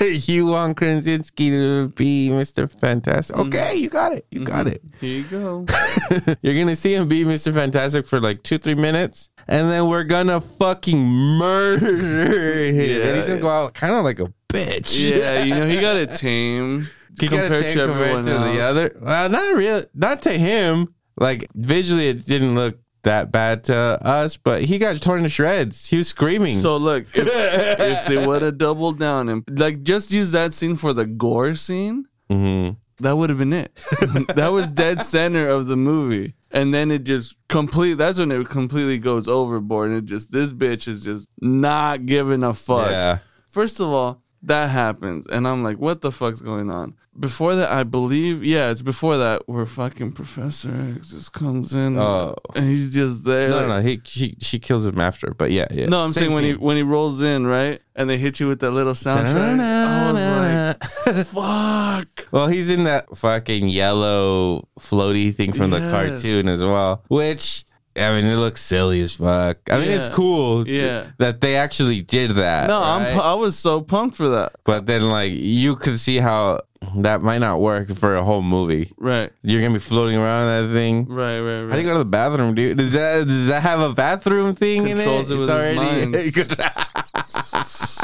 [0.00, 2.70] you want Krasinski to be Mr.
[2.70, 3.34] Fantastic?
[3.34, 3.48] Mm-hmm.
[3.48, 4.24] Okay, you got it.
[4.30, 4.74] You got mm-hmm.
[4.74, 4.82] it.
[5.00, 5.66] Here you go.
[6.42, 7.52] You're gonna see him be Mr.
[7.52, 12.76] Fantastic for like two, three minutes, and then we're gonna fucking murder him.
[12.76, 13.06] Yeah.
[13.08, 14.98] and he's gonna go out kind of like a bitch.
[15.00, 16.86] Yeah, you know, he got a tame
[17.20, 18.96] he got compared to to everyone to the other.
[19.00, 20.94] Well, not real, not to him.
[21.16, 22.78] Like visually, it didn't look
[23.08, 25.88] that bad to us, but he got torn to shreds.
[25.88, 26.58] He was screaming.
[26.58, 27.28] So look, if,
[27.80, 31.54] if they would have doubled down and like just use that scene for the gore
[31.54, 32.76] scene, Mhm.
[32.98, 33.74] that would have been it.
[34.36, 36.34] that was dead center of the movie.
[36.50, 40.52] And then it just complete that's when it completely goes overboard and it just this
[40.52, 42.90] bitch is just not giving a fuck.
[42.90, 46.94] yeah, First of all, that happens and I'm like, what the fuck's going on?
[47.18, 51.98] Before that, I believe, yeah, it's before that where fucking Professor X just comes in
[51.98, 52.36] Oh.
[52.54, 53.48] and he's just there.
[53.48, 53.82] no, like- no, no.
[53.82, 55.86] He she, she kills him after, but yeah, yeah.
[55.86, 58.46] no, I'm Same saying when he when he rolls in, right, and they hit you
[58.46, 59.58] with that little soundtrack.
[59.60, 60.76] I was
[61.06, 67.02] like, "Fuck!" Well, he's in that fucking yellow floaty thing from the cartoon as well,
[67.08, 67.64] which
[67.98, 69.58] I mean, it looks silly as fuck.
[69.70, 71.04] I mean, it's cool, Yeah.
[71.18, 72.68] that they actually did that.
[72.68, 73.12] No, right?
[73.12, 74.52] I'm I was so pumped for that.
[74.64, 76.60] but then like you could see how
[76.96, 78.92] that might not work for a whole movie.
[78.98, 81.06] Right, You're gonna be floating around in that thing.
[81.08, 81.70] right, right, right.
[81.70, 82.78] How do you go to the bathroom, dude?
[82.78, 85.46] Does that does that have a bathroom thing Controls it in it?
[85.46, 86.14] with his mind.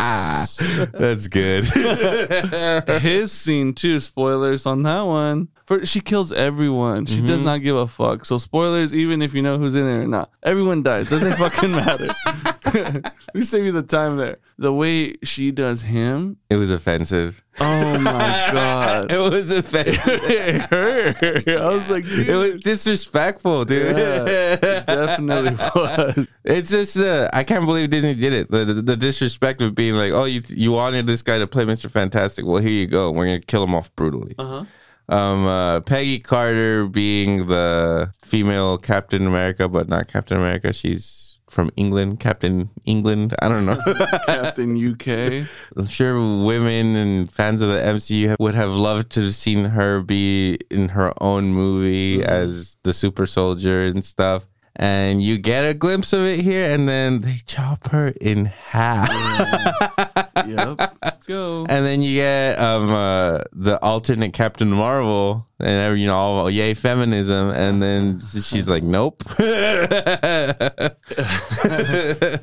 [0.93, 1.65] That's good.
[3.03, 4.01] His scene too.
[4.01, 5.49] Spoilers on that one.
[5.67, 7.07] For she kills everyone.
[7.07, 7.27] She Mm-hmm.
[7.27, 8.25] does not give a fuck.
[8.27, 11.09] So spoilers, even if you know who's in it or not, everyone dies.
[11.09, 12.09] Doesn't fucking matter.
[13.35, 14.37] we save you the time there.
[14.57, 16.37] The way she does him.
[16.49, 17.43] it was offensive.
[17.59, 18.11] Oh my
[18.53, 19.11] god.
[19.11, 19.99] It was offensive.
[20.07, 21.49] it hurt.
[21.49, 22.29] I was like, dude.
[22.29, 23.97] It was disrespectful, dude.
[23.97, 24.25] Yeah,
[24.63, 26.29] it definitely was.
[26.45, 28.51] It's just uh, I can't believe Disney did it.
[28.51, 31.65] The, the, the disrespect of being like, oh, you you wanted this guy to play
[31.65, 31.91] Mr.
[31.91, 32.47] Fantastic.
[32.47, 33.11] Well, here you go.
[33.11, 34.37] We're gonna kill him off brutally.
[34.39, 34.65] Uh-huh.
[35.09, 40.73] Um, uh, Peggy Carter being the female Captain America, but not Captain America.
[40.73, 43.35] She's from England, Captain England.
[43.41, 43.79] I don't know.
[44.27, 45.47] Captain UK.
[45.77, 50.01] I'm sure women and fans of the MCU would have loved to have seen her
[50.03, 52.29] be in her own movie Mm-hmm.
[52.29, 54.47] as the super soldier and stuff.
[54.77, 59.09] And you get a glimpse of it here, and then they chop her in half.
[60.47, 60.81] Yep.
[61.27, 61.65] Go.
[61.69, 66.51] And then you get um uh, the alternate Captain Marvel, and every- you know, all
[66.51, 69.23] yay feminism, and then she's like, nope.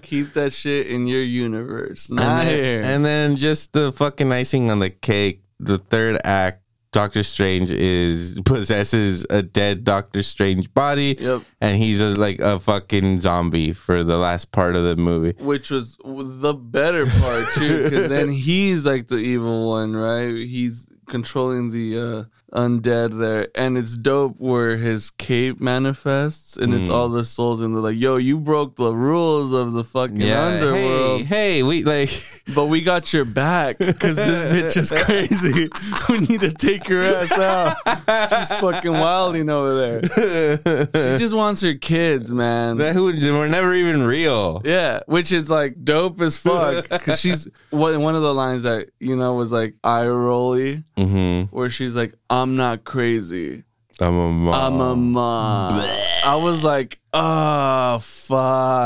[0.02, 2.10] Keep that shit in your universe.
[2.10, 2.82] Not and, here.
[2.84, 5.44] and then just the fucking icing on the cake.
[5.60, 11.42] The third act, Doctor Strange is possesses a dead Doctor Strange body, Yep.
[11.62, 15.34] and he's a, like a fucking zombie for the last part of the movie.
[15.44, 20.36] Which was the better part too, because then he's like the evil one, right?
[20.36, 22.24] He's controlling the uh,
[22.54, 26.94] undead there, and it's dope where his cape manifests, and it's Mm.
[26.94, 31.22] all the souls, and they're like, "Yo, you broke the rules of the fucking underworld."
[31.22, 32.10] hey, hey, we like.
[32.54, 35.70] But we got your back because this bitch is crazy.
[36.10, 37.78] we need to take your ass out.
[38.40, 40.02] She's fucking wilding over there.
[41.18, 42.76] She just wants her kids, man.
[42.78, 44.62] that who were never even real.
[44.66, 46.90] yeah, which is like dope as fuck.
[46.90, 51.56] Because she's one one of the lines that you know was like eye rolly, Mm-hmm.
[51.56, 53.64] where she's like, "I'm not crazy,
[54.00, 54.54] I'm a mom.
[54.74, 55.82] I'm a mom."
[56.24, 58.38] I was like, "Oh fuck.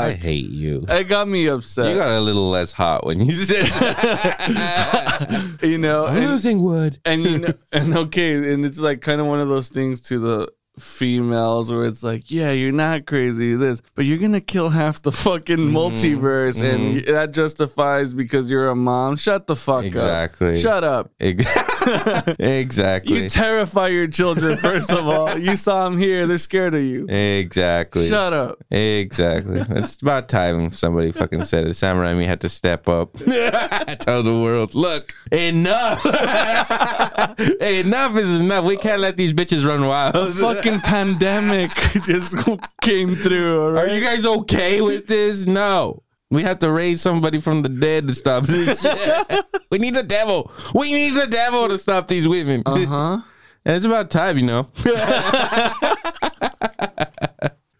[0.06, 0.84] I hate you.
[0.88, 1.90] It got me upset.
[1.90, 5.58] You got a little less hot when you said that.
[5.62, 6.98] you know, I'm and- losing wood.
[7.04, 10.18] and you know, and okay, and it's like kind of one of those things to
[10.18, 15.00] the females where it's like, yeah, you're not crazy this, but you're gonna kill half
[15.02, 15.76] the fucking Mm-hmm.
[15.76, 19.16] multiverse, and that justifies because you're a mom.
[19.16, 20.48] Shut the fuck Exactly.
[20.48, 20.52] up.
[20.54, 20.60] Exactly.
[20.60, 21.10] Shut up.
[21.20, 21.44] Ex-
[22.38, 23.22] exactly.
[23.22, 25.38] You terrify your children, first of all.
[25.38, 27.06] You saw them here, they're scared of you.
[27.08, 28.08] exactly.
[28.08, 28.62] Shut up.
[28.70, 29.60] Exactly.
[29.70, 31.74] It's about time somebody fucking said it.
[31.74, 33.12] Sam Raimi had to step up.
[34.00, 36.04] Tell the world, look, enough.
[37.60, 38.64] enough is enough.
[38.64, 40.14] We can't let these bitches run wild.
[40.14, 41.70] The fucking pandemic
[42.04, 42.34] just
[42.82, 45.46] came through, Are you guys okay with this?
[45.46, 46.02] No.
[46.36, 49.44] We have to raise somebody from the dead to stop this shit.
[49.70, 50.52] we need the devil.
[50.74, 52.62] We need the devil to stop these women.
[52.66, 53.22] Uh-huh.
[53.64, 54.66] And it's about time, you know.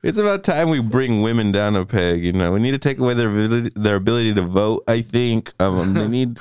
[0.03, 2.25] it's about time we bring women down a peg.
[2.25, 4.85] You know, we need to take away their ability, their ability to vote.
[4.89, 6.39] I think um, they need.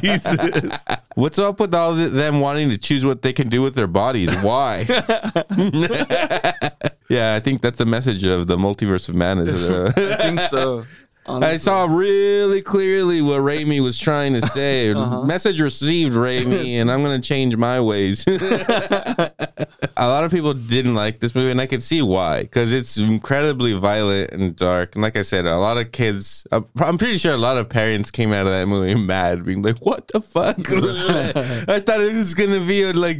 [0.00, 0.38] Jesus.
[1.16, 4.32] What's up with all them wanting to choose what they can do with their bodies?
[4.42, 4.86] Why?
[7.08, 9.68] yeah, I think that's a message of the multiverse of madness.
[9.68, 10.84] Uh, I think so.
[11.26, 14.92] I saw really clearly what Raimi was trying to say.
[15.24, 18.24] Message received, Raimi, and I'm going to change my ways.
[18.28, 19.32] a
[19.98, 23.72] lot of people didn't like this movie, and I could see why, because it's incredibly
[23.74, 24.96] violent and dark.
[24.96, 27.68] And like I said, a lot of kids, uh, I'm pretty sure a lot of
[27.68, 32.14] parents came out of that movie mad, being like, "What the fuck?" I thought it
[32.14, 33.18] was going to be a, like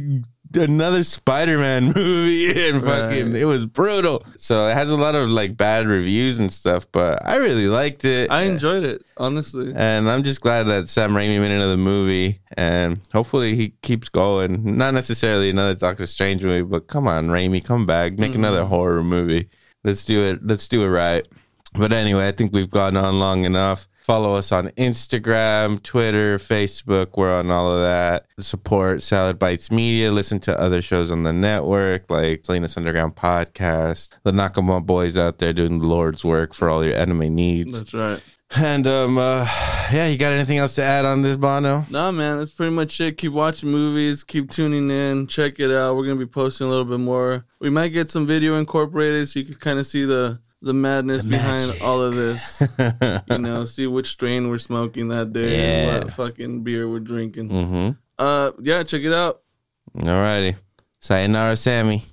[0.55, 3.41] another Spider-Man movie, and fucking, Right.
[3.41, 4.25] it was brutal.
[4.37, 8.05] So it has a lot of like bad reviews and stuff, but I really liked
[8.05, 8.31] it.
[8.31, 9.73] I enjoyed it, honestly.
[9.75, 14.77] And I'm just glad that Sam Raimi made another movie, and hopefully he keeps going.
[14.77, 18.39] Not necessarily another Doctor Strange movie, but come on, Raimi, come back, make mm-hmm.
[18.39, 19.49] another horror movie.
[19.83, 20.45] Let's do it.
[20.45, 21.27] Let's do it right.
[21.73, 23.87] But anyway, I think we've gone on long enough.
[24.03, 27.15] Follow us on Instagram, Twitter, Facebook.
[27.15, 28.25] We're on all of that.
[28.37, 30.11] Support Salad Bites Media.
[30.11, 34.09] Listen to other shows on the network like Salinas Underground Podcast.
[34.23, 37.77] The Nakama Boys out there doing the Lord's work for all your anime needs.
[37.77, 38.21] That's right.
[38.55, 39.47] And um, uh,
[39.91, 41.85] yeah, you got anything else to add on this, Bono?
[41.89, 43.17] Nah, man, that's pretty much it.
[43.17, 45.95] Keep watching movies, keep tuning in, check it out.
[45.95, 47.45] We're gonna be posting a little bit more.
[47.59, 51.25] We might get some video incorporated so you can kind of see the the madness
[51.25, 52.63] behind all of this.
[53.29, 57.49] you know, see which strain we're smoking that day, and what fucking beer we're drinking.
[57.49, 57.89] Mm-hmm.
[58.17, 59.41] Uh, yeah, check it out.
[59.95, 60.55] Alrighty.
[61.01, 62.05] Sayonara, Sammy.